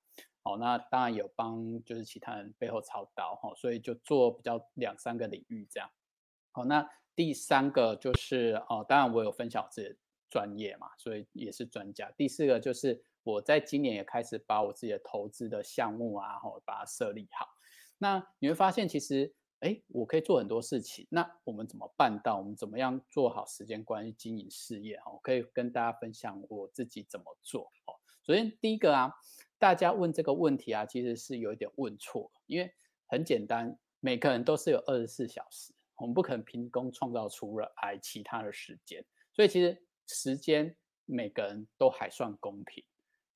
[0.45, 5.91] 哦，那当然有帮就是其他人背后操刀哈，所以就做比较两三个领域这样。
[6.57, 9.95] 好，那第三个就是哦，当然我有分享我自己
[10.31, 12.11] 专业嘛，所以也是专家。
[12.17, 17.47] 第四个就是我在今年也开始把我自己的投资的项目啊，然后把它设立好。
[17.99, 21.07] 那你会发现其实，哎，我可以做很多事情。
[21.11, 22.39] 那我们怎么办到？
[22.39, 24.99] 我们怎么样做好时间管理、经营事业？
[25.01, 27.65] 哈，可以跟大家分享我自己怎么做。
[27.85, 27.93] 哦，
[28.27, 29.13] 首先第一个啊。
[29.59, 32.71] 大家问这个问题啊，其实是有一点问错，因为
[33.07, 42.85] 很简单，每个人都是有二十四小时，我们不可能凭空创造出来其他的时间，所以其实时间每个人都还算公平。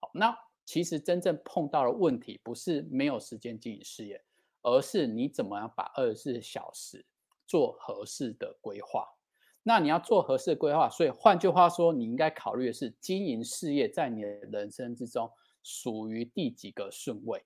[0.01, 4.23] 好，那其实真正碰到的问题不是没有时间经营事业，
[4.63, 7.05] 而是你怎么样把二十四小时
[7.47, 9.09] 做合适的规划。
[9.63, 15.31] 那你要做合适的规划，所以换句话说，你应该考虑的是经营事业在你的人生之中。
[15.63, 17.45] 属于第几个顺位？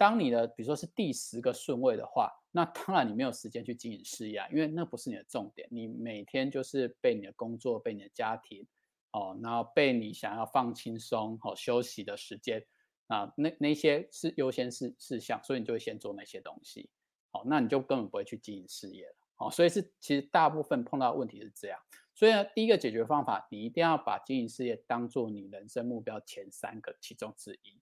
[0.00, 5.68] 当你的比如说是第十个顺位的话，那当然你没有时间去经营事业啊，因为那不是你的重点。
[5.70, 8.66] 你每天就是被你的工作、被你的家庭，
[9.12, 12.64] 哦，然后被你想要放轻松、哦、休息的时间
[13.08, 16.88] 啊，那那些是优先事事项，所以你就会先做那些东西。
[17.30, 19.14] 好、哦，那你就根本不会去经营事业了。
[19.36, 21.78] 哦，所以是其实大部分碰到的问题是这样。
[22.14, 27.78] 所以呢，第一个解决方法，你一定要把经营事业当做你人生目标前三个其中之一。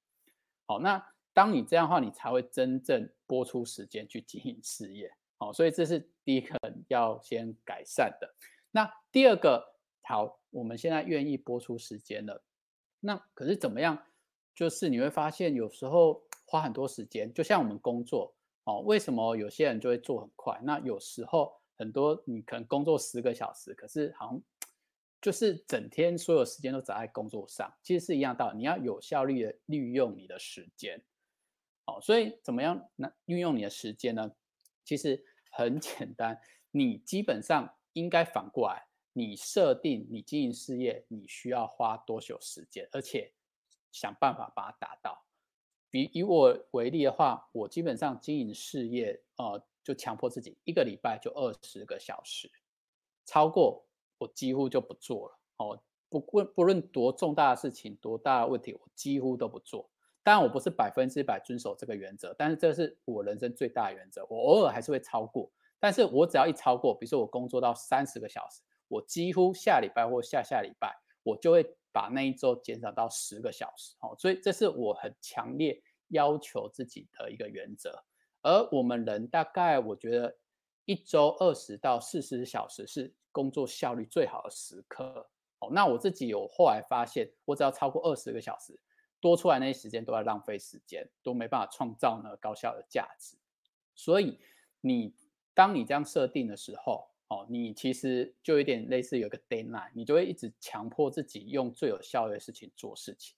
[0.66, 1.00] 好，那
[1.38, 5.08] 当你这样的话，你才会真正播出时间去经营事业。
[5.36, 6.58] 好，所以这是第一个
[6.88, 8.28] 要先改善的。
[8.72, 9.64] 那第二个，
[10.02, 12.42] 好，我们现在愿意播出时间了。
[12.98, 13.96] 那可是怎么样？
[14.52, 18.34] 就是你会发现，有时候花很多时间，就像我们工作，
[18.64, 20.58] 哦，为什么有些人就会做很快？
[20.64, 21.56] 那有时候。
[21.80, 24.42] 很多你可能工作十个小时，可是好像
[25.22, 28.58] 就是整天所有时间都砸在工作上，其实是一样道理。
[28.58, 31.00] 你要有效率的利用你的时间，
[31.88, 34.30] 好，所以怎么样那运用你的时间呢？
[34.84, 36.38] 其实很 简单，
[36.70, 43.32] 你基本上应该反过来，你设定你经营事业你需要花多久时间，而且
[43.90, 45.24] 想办法把它达到。
[45.88, 49.64] 比以我为例的话，我基本上经营事业，呃。
[49.84, 52.50] 就强迫自己一个礼拜就二十个小时，
[53.24, 53.86] 超过
[54.18, 55.80] 我几乎就不做了哦。
[56.10, 59.88] 不问不论多重大的事情、多大的问题，我几乎都不做。
[60.28, 64.26] 当然，我不是百分之百遵守这个原则，但是这是我人生最大的原则。
[64.28, 65.50] 我偶尔还是会超过，
[65.80, 73.96] 但是我只要一超过，比如说我工作到三十个小时，我几乎下礼拜或下下礼拜，我就会把那一周减少到十个小时。
[74.02, 77.98] 哦，所以这是我很强烈要求自己的一个原则。
[78.42, 80.36] 而我们人大概，我觉得
[80.84, 85.26] 一周二十到四十小时是工作效率最好的时刻。
[85.60, 88.78] 哦，那我自己有后来发现，我只要超过二十个小时，
[89.20, 93.36] 多出来那些时间都在浪费时间，都没办法创造呢高效的价值。
[93.94, 94.38] 所以
[94.80, 95.14] 你
[95.54, 103.36] 当你这样设定的时候，哦，你其实就有点类似有个 deadline，你就会一直强迫自己用最有效率的事情做事情。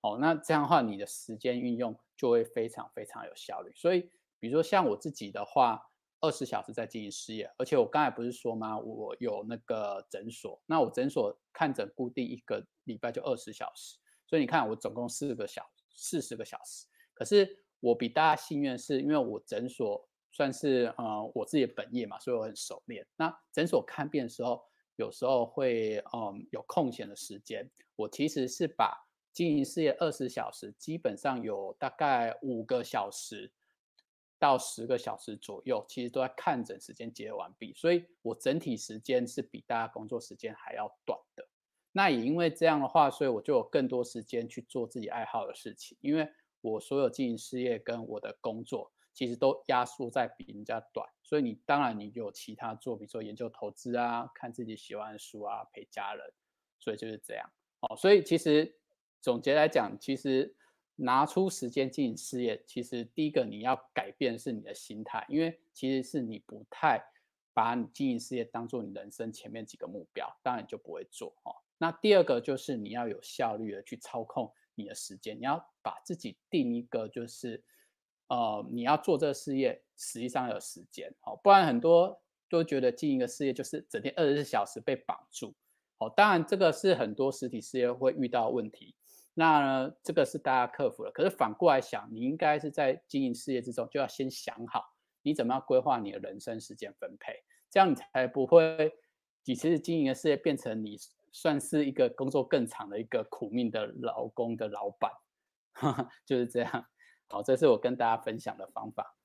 [0.00, 3.72] 哦，那这样的话，你的时间运用就会非常非常有效率。
[3.74, 4.10] 所以。
[4.42, 8.78] 比如说像我自己的话，二十小时在经营事业，而且我刚才不是说吗？
[8.78, 13.98] 我有那个诊所，那我诊所看诊固定一个礼拜就二十小时，
[14.30, 16.86] 所以你看我总共四个小四十个小时。
[17.12, 23.04] 可是我比大家幸运是，因为我诊所算是呃我自己的本业嘛，所以我很熟练。
[23.16, 24.62] 那诊所看病的时候，
[24.94, 28.96] 有时候会嗯有空闲的时间，我其实是把
[29.32, 33.52] 经营事业二十小时，基本上有大概五个小时。
[34.38, 41.46] 到十个小时左右，其实都在看诊时间结合完毕，所以我整体时间是比大家工作时间还要短的。
[41.92, 45.96] 那也因为这样的话，所以我就有更多时间去做自己爱好的事情。
[46.00, 46.28] 因为
[46.60, 56.32] 我所有经营事业跟我的工作，其实都压缩在比人家短，所以你当然你有其他做，比如说研究投资啊，看自己喜欢的书啊，陪家人，
[56.78, 57.50] 所以就是这样。
[57.80, 58.76] 哦，所以其实
[59.20, 60.54] 总结来讲，其实。
[61.02, 67.02] 拿出时间经营事业，其实第一个你要改变是你的心态，因为其实是你不太
[67.54, 71.56] 把你经营事业当做你人生前面几个目标，当然就不会做哦。
[71.82, 77.64] 那第二个就是你要有效率的去操控你的时间，你要把自己定一个就是，
[78.28, 85.54] 呃，你要做这个事业，实际上有时间哦，不然很多都觉得经营一个事业就是整天二十四小时被绑住
[85.96, 86.12] 哦。
[86.14, 88.94] 当然这个是很多实体事业会遇到问题。
[89.32, 91.10] 那呢，这个是大家克服了。
[91.12, 94.84] 可是反过来想，你应该是在经营事业之中，就要先想好
[95.22, 97.32] 你怎么样规划你的人生时间分配，
[97.70, 98.92] 这样你才不会
[99.42, 100.98] 几次经营的事业变成你
[101.32, 105.10] 算是一个工作更长的一个苦命的劳工的老板，
[106.26, 106.86] 就是这样。
[107.28, 109.16] 好，这是我跟大家分享的方法。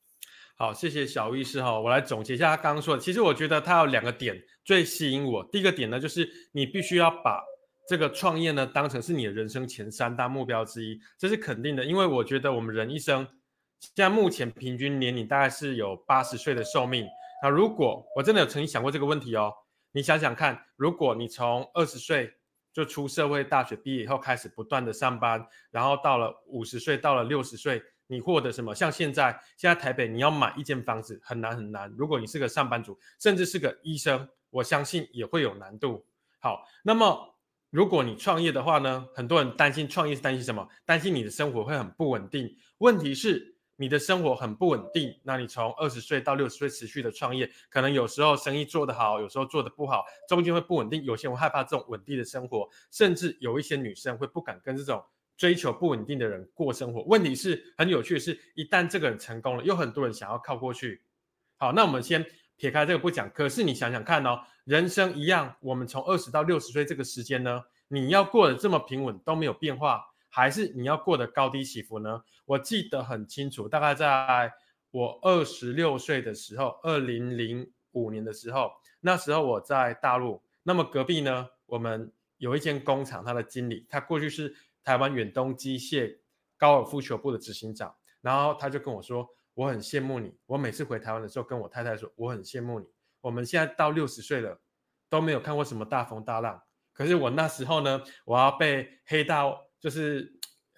[0.58, 3.02] 好，谢谢小医师哈，我来总结一下他刚刚说的。
[3.02, 5.44] 其实我觉得他有两个点最吸引我。
[5.52, 7.44] 第一个点呢，就是你必须要把
[7.90, 11.84] 这个创业呢当成是你的人生前三大目标之一，这是肯定的。
[11.84, 13.28] 因为我觉得我们人一生
[13.82, 17.06] 现在目前平均年龄大概是有八十岁的寿命。
[17.44, 19.52] 那如果我真的有曾经想过这个问题哦，
[19.96, 22.30] 你想想看，如果你从二十岁
[22.74, 28.76] 就出社会，大学毕业以后开始不断的上班，然后到了五十岁，到了六十岁，你获得什么？
[28.76, 31.90] 像现在，现在台北你要买一间房子很难很难。
[31.98, 36.06] 如果你是个上班族，甚至是个医生，我相信也会有难度。
[36.40, 37.34] 好，那么
[37.70, 39.08] 如果你创业的话呢？
[39.16, 40.68] 很多人担心创业是担心什么？
[40.84, 42.54] 担心你的生活会很不稳定。
[42.80, 43.55] 问题是。
[43.78, 51.04] 你的生活很不稳定，那你从二十岁到六十岁持续的创业，可能有时候生意做得好，有时候做得不好，中间会不稳定。
[51.04, 55.04] 有些人害怕这种稳定的生活，甚至有一些女生会不敢跟这种
[55.36, 57.02] 追求不稳定的人过生活。
[57.04, 61.02] 问题是很有趣的是，一旦这个人成功了，有很多人想要靠过去。
[61.58, 63.30] 好，那我们先撇开这个不讲。
[63.32, 70.06] 可是你想想看哦，人生一样，我们从二十到六十岁这个时间呢，你要过得这么平稳都没有变化。
[70.36, 72.22] 还是你要过得高低起伏呢？
[72.44, 74.52] 我记得很清楚，大概在
[74.92, 78.70] 我二十六岁的时候，二零零五年的时候，
[79.00, 80.44] 那时候我在大陆。
[80.62, 86.18] 那么隔壁呢，我们有一间工厂，他的经理，他过去是台湾远东机械
[86.58, 87.96] 高尔夫球部的执行长。
[88.20, 89.26] 然后他就跟我说
[89.56, 92.86] ：“我很羡慕你。”我每次回台湾的时候，跟我太太说：“我很羡慕你。”
[93.22, 94.60] 我们现在到六十岁了，
[95.08, 96.62] 都没有看过什么大风大浪。
[96.92, 99.64] 可是我那时候呢，我要被黑到。
[99.86, 100.28] 就是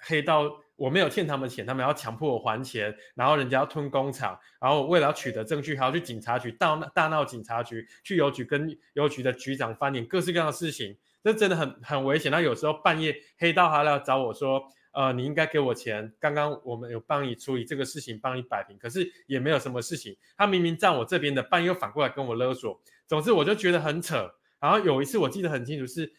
[0.01, 12.29] 黑到我没有欠他们钱，他们要强迫我还钱，然后人家要吞工厂，然后为了要取得证据，还要去警察局大闹大闹警察局，去邮局跟邮局的局长翻脸，各式各样的事情，这真的很很危险。
[12.29, 22.77] 那有时候半夜黑道还来找我说，呃，你应该给我钱，刚刚我们有帮你处理这个事情，帮你摆平，可是也没有什么事情，他明明站我这边的，半夜又反过来跟我勒索。
[23.07, 24.29] 总之我就觉得很扯。
[24.59, 26.11] 然后有一次我记得很清楚，是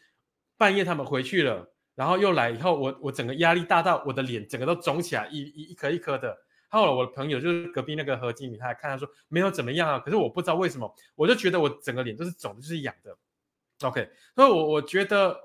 [0.57, 1.74] 半夜他们回去了。
[1.99, 6.38] 然后又来以后，我我整个压力大到我的脸整个都肿起来，一一一颗一颗的。
[6.68, 13.18] 后来我的朋友就是隔壁那个何经理，他还看他说没有怎么样啊，可是我不知道为什么，我就觉得我整个脸都是肿，就是痒的。
[13.82, 15.40] OK，所以我我觉得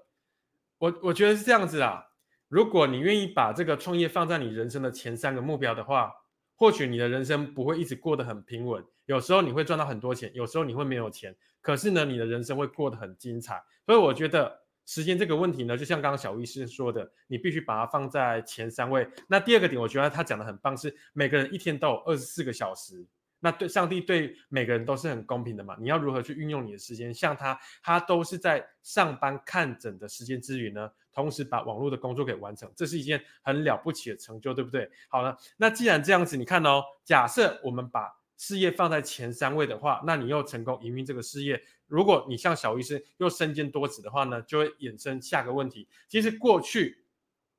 [0.77, 2.05] 我我觉得是这样子啊。
[2.49, 6.13] 如果你愿意把这个创业放在你人生的前三个目标的话，
[6.55, 13.63] 或许你的人生不会一直过得很平稳，有时候你会赚到很多钱，有时候你会没有钱，可是呢，你的人生会过得很精彩。
[13.87, 14.61] 所以我觉得。
[14.85, 19.07] 时间这个问题呢，就像刚刚小医师说的，你必须把它放在前三位。
[19.27, 23.05] 那第二个点，我觉得他讲的很棒，是每个人一天都有二十四个小时。
[23.39, 25.75] 那对上帝对每个人都是很公平的嘛？
[25.77, 27.13] 你要如何去运用你的时间？
[27.13, 34.89] 像他，他都是在上班看诊的时间之余呢，同时把网络的工作给完成，这是一件很了不起的成就，对不对？
[35.09, 41.61] 好了，那既然这样子，你看哦，假设我们把事业放在前三位的话，那你又成功营运这个事业。
[41.87, 45.87] 如果你像小医生又身兼多职的话呢，就会衍生下个问题。
[46.09, 47.05] 其实过去，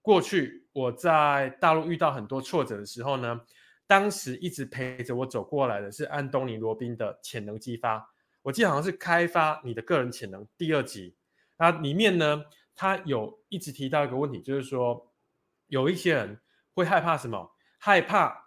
[0.02, 3.40] 过去我在大陆遇到很多挫折的时候呢，
[3.86, 8.10] 当时一直陪着我走过来的是安东尼罗宾的潜能激发。
[8.42, 11.14] 我记得好像是开发你的个人潜能第二集，
[11.56, 12.44] 那里面呢，
[12.74, 15.14] 他有一直提到一个问题，就是说
[15.68, 16.38] 有一些人
[16.74, 17.52] 会害怕什么？
[17.78, 18.43] 害怕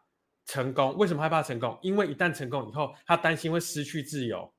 [0.48, 0.98] 成功。
[0.98, 1.78] 为什么害怕成功？
[1.84, 4.52] 因为一旦成功以后，他担心会失去自由。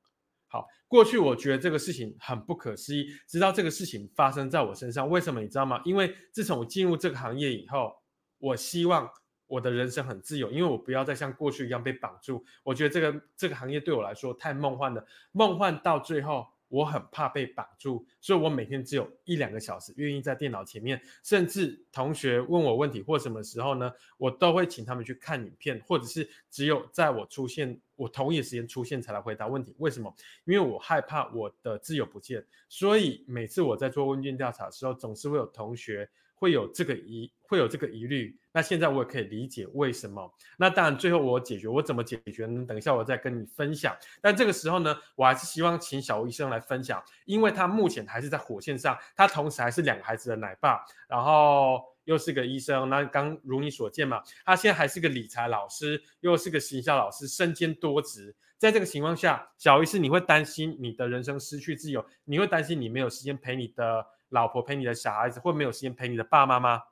[0.47, 5.09] 好，过去我觉得这个事情很不可思议，直到这个事情发生在我身上。
[5.09, 5.81] 为什么你知道吗？
[5.83, 7.93] 因为自从我进入这个行业以后，
[8.37, 9.09] 我希望
[9.47, 12.41] 我的人生很自由，因为我不要再像过去一样被绑住。
[12.63, 16.47] 我觉得这个这个行业对我来说太梦幻了，梦幻到最后。
[16.69, 29.75] 我很怕被绑住，所以我每天只有一两个小时愿意在电脑前面，甚至同学问我问题或什么时候呢，我都会请他们去看影片，或者是只有在我出现，我同一时间出现才来回答问题。
[29.77, 30.13] 为什么？
[30.45, 36.09] 因为我害怕我的自由不见，所以每次我在做问卷调查的时候，总是会有同学。
[36.41, 38.33] 会有这个疑，会有这个疑虑。
[38.53, 40.33] 那现在我也可以理解为什么。
[40.57, 42.65] 那当然，最后我解决，我怎么解决呢？
[42.65, 43.93] 等一下我再跟你分享。
[44.21, 52.89] 但这个时候呢，我还是希望请小吴医生来分享，因为他目前还是在火线上，他同时还是两个孩子的奶爸，然后又是个医生。
[52.89, 58.35] 那刚如你所见嘛，他现在还是个理财老师，又是个行销老师，身兼多职。
[58.57, 62.05] 在这个情况下，小医师，你会担心你的人生失去自由？
[62.25, 64.05] 你会担心你没有时间陪你的？
[64.29, 66.83] 老婆陪你的小孩子，会没有时间陪你的爸妈吗？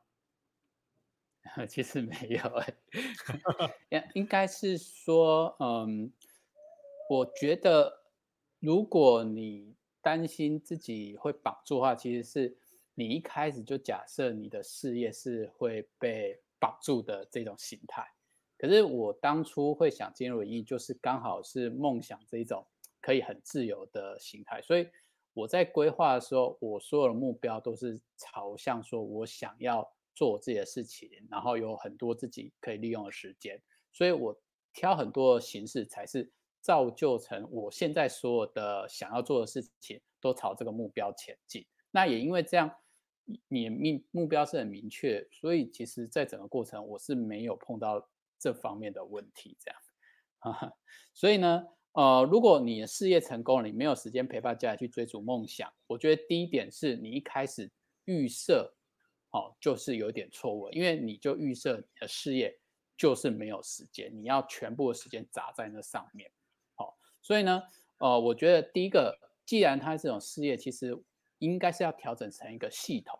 [1.69, 2.41] 其实没有
[3.91, 6.11] 哎，应该是说，嗯，
[7.07, 8.01] 我觉得
[8.59, 9.76] 如果你
[10.07, 12.57] 担心自己会绑住的话，其实是
[12.93, 18.07] 你一开始就假设你的事业是会被绑住的这种形态。
[18.57, 22.65] 可是我当初会想进入演艺，就是刚好是梦想这一种
[23.01, 24.61] 可以很自由的形态。
[24.61, 24.87] 所以
[25.33, 29.85] 我在规划的时候，我所有的目标都是朝向说我想要
[30.15, 33.61] 做自己的事情，然后有很多自己可以利用的时间。
[33.91, 34.41] 所以我
[34.71, 36.31] 挑很多形式才是。
[36.67, 41.65] 造就成我现在所有的想要做的事情都朝这个目标前进。
[41.91, 42.69] 那也因为这样，
[43.47, 48.05] 你目目标是很明确，所以其实在整个过程我是没有碰到
[48.37, 49.55] 这方面的问题。
[49.61, 49.79] 这样
[50.39, 50.73] 啊，
[51.13, 51.63] 所以呢，
[51.93, 57.71] 呃，如果你的事业成功了，你没有时间陪伴家人去追逐梦想，我觉得第一点是你一开始
[58.03, 58.75] 预设，
[59.31, 62.59] 哦，就是有点错误，因为你就预设你的事业
[62.97, 66.29] 就是没有时间，你要全部的时间砸在那上面。
[67.27, 67.61] 所以呢，
[67.97, 70.97] 呃，我觉得第一个，既然它这种事业，其实
[71.39, 73.19] 应该是要调整成一个系统。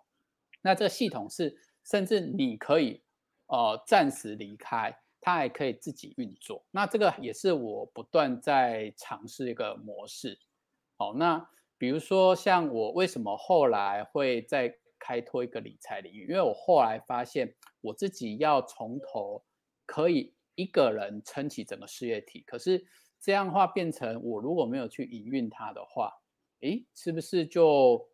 [0.62, 1.54] 那这个系统是，
[1.84, 3.04] 甚至你可以
[3.48, 6.66] 呃暂时离开，它还可以自己运作。
[6.72, 10.40] 那这个也是我不断在尝试一个模式。
[10.96, 11.46] 好，那
[11.78, 16.30] 比如说像我为什么后来会再开拓一个理财领域？
[16.30, 19.44] 因为我后来发现我自己要从头
[19.86, 22.88] 可以一个人撑起整个事业体，可是。
[23.20, 26.14] 这样的话变成我如果没有去营运它的话，
[26.62, 28.08] 诶，是不是就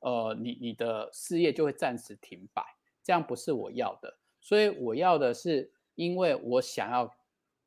[0.00, 2.62] 呃你你的事业就会暂时停摆？
[3.02, 7.12] 这样不是我要的，所以我要的是，因为我想要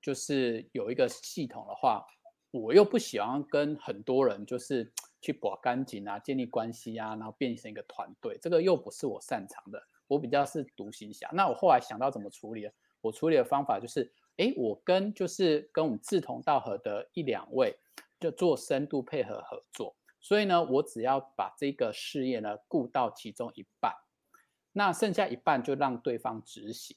[0.02, 2.06] 就是有一个系统的话，
[2.52, 11.30] 我又不喜欢跟很多人就是去把干净啊，建立关系啊，然后变成一个团队，这个又不是我擅长的，我比较是独行侠。
[11.34, 12.70] 那我后来想到怎么处理，
[13.02, 14.14] 我处理的方法就是。
[14.38, 17.78] 哎，我跟就是跟我们志同道合的一两位，
[18.20, 19.96] 就做深度配合合作。
[20.20, 23.94] 所以呢，我只要把这个事业呢顾到其中一半，
[24.72, 26.96] 那剩下一半就让对方执行。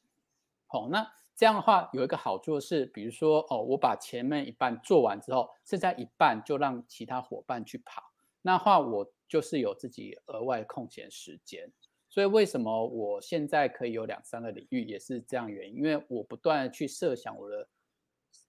[0.66, 8.10] 好，那这样的话有一个好处是，比如说哦，我把前面一半做完之后，剩下一半就让其他伙伴去跑。
[8.42, 11.70] 那话我就是有自己额外空闲时间。
[12.16, 17.68] 所以为什么我现在可以有两三个领域，也是这样原因，因为我不断的去设想我的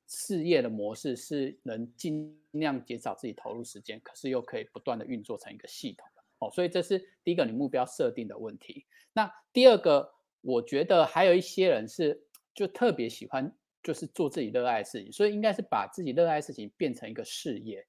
[0.08, 6.08] 事业的模式是能尽量减少自己投入时间，可是又可以不断的运作成一个系统
[6.40, 6.50] 哦。
[6.50, 8.86] 所以这是第一个你目标设定的问题。
[9.12, 10.10] 那第二个，
[10.40, 13.54] 我觉得还有一些人是就特别喜欢
[13.84, 17.86] 就是做自己热爱的事情，所以应该是把自己热爱的事情变成一个事业。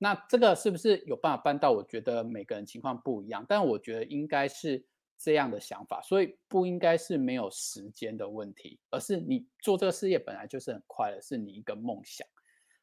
[0.00, 1.72] 那这个是不是有办法办到？
[1.72, 4.86] 我觉得每个人情况不一样，但我觉得应该是
[5.18, 12.24] 这样的想法，所以不应该是没有时间的问题，而是你做这个事业本来就是很快乐，是你一个梦想。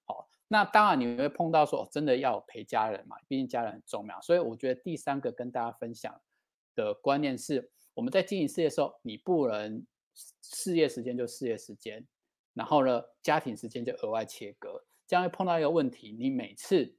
[0.03, 4.19] 好，那当然你会碰到说，真的要陪家人嘛，毕竟家人很重要。
[4.19, 6.21] 所以我觉得第三个跟大家分享
[6.75, 9.87] 的观念是，我们在经营事业的时候，你不能
[10.41, 12.05] 事业时间就事业时间，
[12.53, 16.93] 然后呢，家庭时间就额外切割，这样会碰到一个问题，你每次。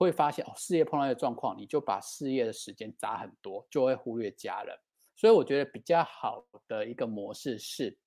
[0.00, 4.74] 会发现哦，事业碰到一个状况，你就把事业的时间砸很多，就会忽略家人。
[5.14, 7.98] 所以我觉得比较好的一个模式是，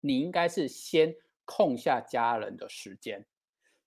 [0.00, 1.12] 你应该是先
[1.44, 3.26] 空下家人的时间，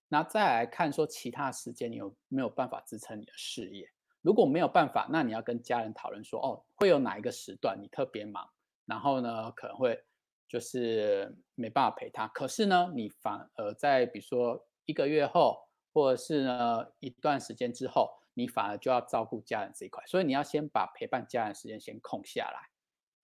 [0.08, 3.90] 那再来看说其他时间你有没有办法支撑你的事业。
[4.20, 8.46] 如果没有办法，那你要跟家人讨论说，哦，会有哪一个时段你特别忙，
[8.84, 9.98] 然后呢可能会
[10.46, 12.28] 就是没办法陪他。
[12.28, 15.65] 可是呢，你反而在比如说一个月后。
[15.96, 22.68] 或者是呢，一段时间之后，你反而就要照顾家人这一块，所以你要先把陪伴家人时间先空下来。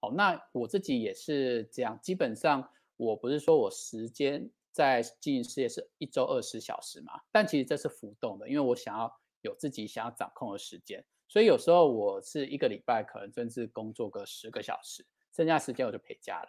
[0.00, 2.66] 好，那我自己也是这样，基本上
[2.96, 16.48] 我不是说我时间在经营事业是一周二十小时嘛，但其实这是浮动的，因为我想要有自己想要掌控的时间，所以有时候我是一个礼拜可能甚至工作个十个小时，剩下时间我就陪家人。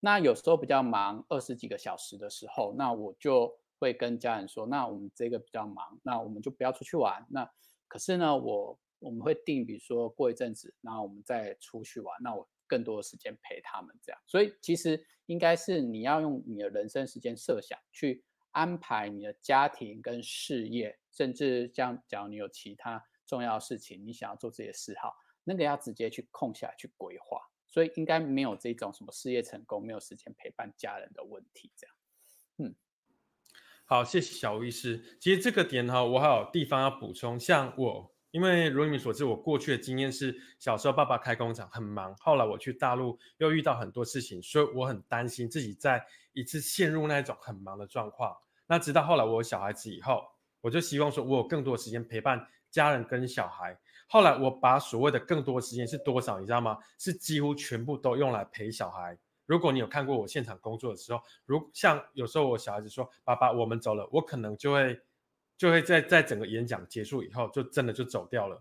[0.00, 3.56] 那有时候比较忙二十几个小时的时候，那我就。
[3.82, 7.26] 会跟家人说，那我们这个比较忙，那我们就不要出去玩。
[7.28, 7.50] 那
[7.88, 12.16] 可是呢，我我们会定，比如说过一阵子，然后我们再出去玩。
[12.22, 14.20] 那我更多的时间陪他们这样。
[14.26, 25.12] 所以其实应该是你要用你的人生时间设想去安排你的家庭跟事业，甚至像假如你有其他重要的事情，你想要做这些嗜好，
[25.42, 27.40] 那个要直接去空下来去规划。
[27.68, 31.96] 所以应该没有这种什么事业成功没有时间陪伴家人的问题这样。
[32.58, 32.76] 嗯。
[33.92, 34.98] 好，谢谢小吴医师。
[35.20, 37.38] 其实这个点哈，我还有地方要补充。
[37.38, 48.34] 像我，因为如你们所知，我过去的经验是，小时候爸爸开工厂很忙，后来我去大陆又遇到很多事情，所以我很担心自己再一次陷入那种很忙的状况。
[48.66, 50.22] 那直到后来我有小孩子以后，
[50.62, 53.78] 我就希望说我有更多时间陪伴家人跟小孩。
[54.08, 56.78] 后来我把所谓的更多时间是多少，你知道吗？
[56.98, 59.18] 是几乎全部都用来陪小孩。
[59.46, 65.00] 如果你有看过我现场工作的时候，如像有时候我小孩子说：“爸爸，我们走了。”我可能就会
[65.56, 68.60] 就会在在整个演讲结束以后，就真的就走掉了。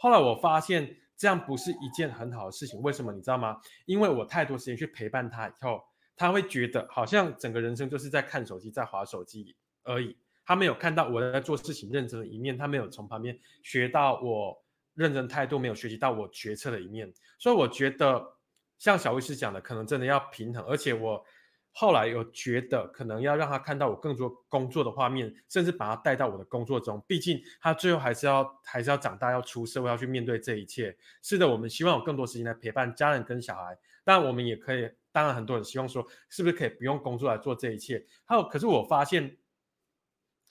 [0.00, 2.80] 后来我发现这样不是一件很好的事情。
[2.82, 3.12] 为什么？
[3.12, 3.60] 你知道吗？
[3.86, 5.82] 因为我太多时间去陪伴他以后，
[6.16, 10.16] 他会觉得好像整个人生就是在看手机，在划手机而已。
[10.46, 14.62] 他没有看到我在做事情认真的一面，他没有从旁边学到我
[14.92, 17.10] 认真态度，没有学习到我决策的一面。
[17.38, 18.36] 所以我觉得，
[18.78, 20.64] 像小卫士讲的，可能真的要平衡。
[20.64, 21.24] 而且我
[21.72, 27.02] 后来有觉得，可能要让他看到我更多工作的画面，甚至把他带到我的工作中。
[27.06, 30.96] 毕竟他最后还是要还是要长大，要出社会，要去面对这一切。
[31.22, 33.78] 是的，我们希望有更多时间来陪伴家人跟小孩。
[34.04, 38.04] 但我们也可以，当然很多人希望说，是不是可以不用工作来做这一切？
[38.24, 39.36] 还有，可是我发现。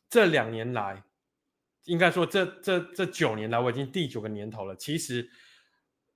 [0.09, 1.03] 这两年来，
[1.85, 4.75] 应该说这这这九年来，我已经第九个年头了。
[4.75, 5.27] 其实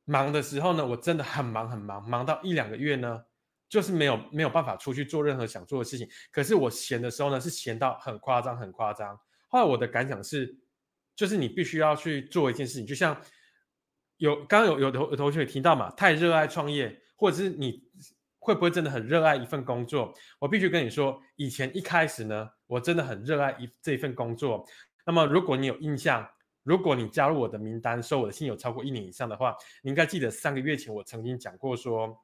[0.08, 3.24] 忙的时候呢，我真的很忙很忙，忙到一两个月呢，
[3.70, 6.08] 就是没有没有办法出去做任何想做的事情。
[6.32, 9.20] 可是我闲的时候呢，是闲到很夸张很夸张。
[9.50, 10.58] 后来我的感想是，
[11.16, 13.22] 就是你必须要去做一件事情，就像
[14.18, 17.86] 有刚刚有有有同学也提到嘛，太热爱创业，或者是你。
[18.40, 20.14] 会不会真的很热爱一份工作？
[20.40, 24.66] 我必须跟你说，以前一开始呢，我真的很热爱一这份工作。
[25.06, 26.26] 那么，如果你有印象，
[26.68, 32.22] 如果你加入我的名单，收我的信有超过一年以上的话，你应该记得三个月前我曾经讲过说，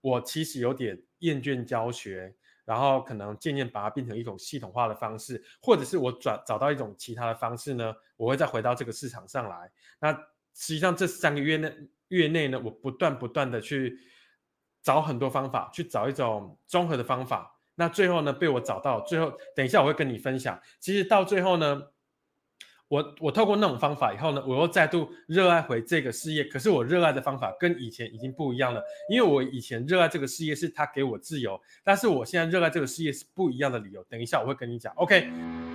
[0.00, 9.70] 我其实有点厌倦教学，然后可能渐渐把它变成一种系统化的方式，或者是我转找到一种其他的方式呢，我会再回到这个市场上来。
[10.00, 10.12] 那
[10.54, 11.72] 实际上这三个月内
[12.08, 13.98] 月内呢，我不断不断的去。
[14.82, 17.58] 找很多方法，去找一种综合的方法。
[17.74, 19.00] 那最后呢，被我找到。
[19.00, 20.56] 最后，等一下我会跟你分享。
[20.78, 21.82] 其实到最后呢，
[22.88, 26.44] 我我透过那种方法以后呢，我又再度热爱回这个事业。
[26.44, 34.04] 可是我热爱的方法跟以前已经不一样了，因为我以前热爱这个事业是他给我自由，但是我现在热爱这个事业是不一样的理由。
[34.04, 34.92] 等一下我会跟你讲。
[34.94, 35.65] OK。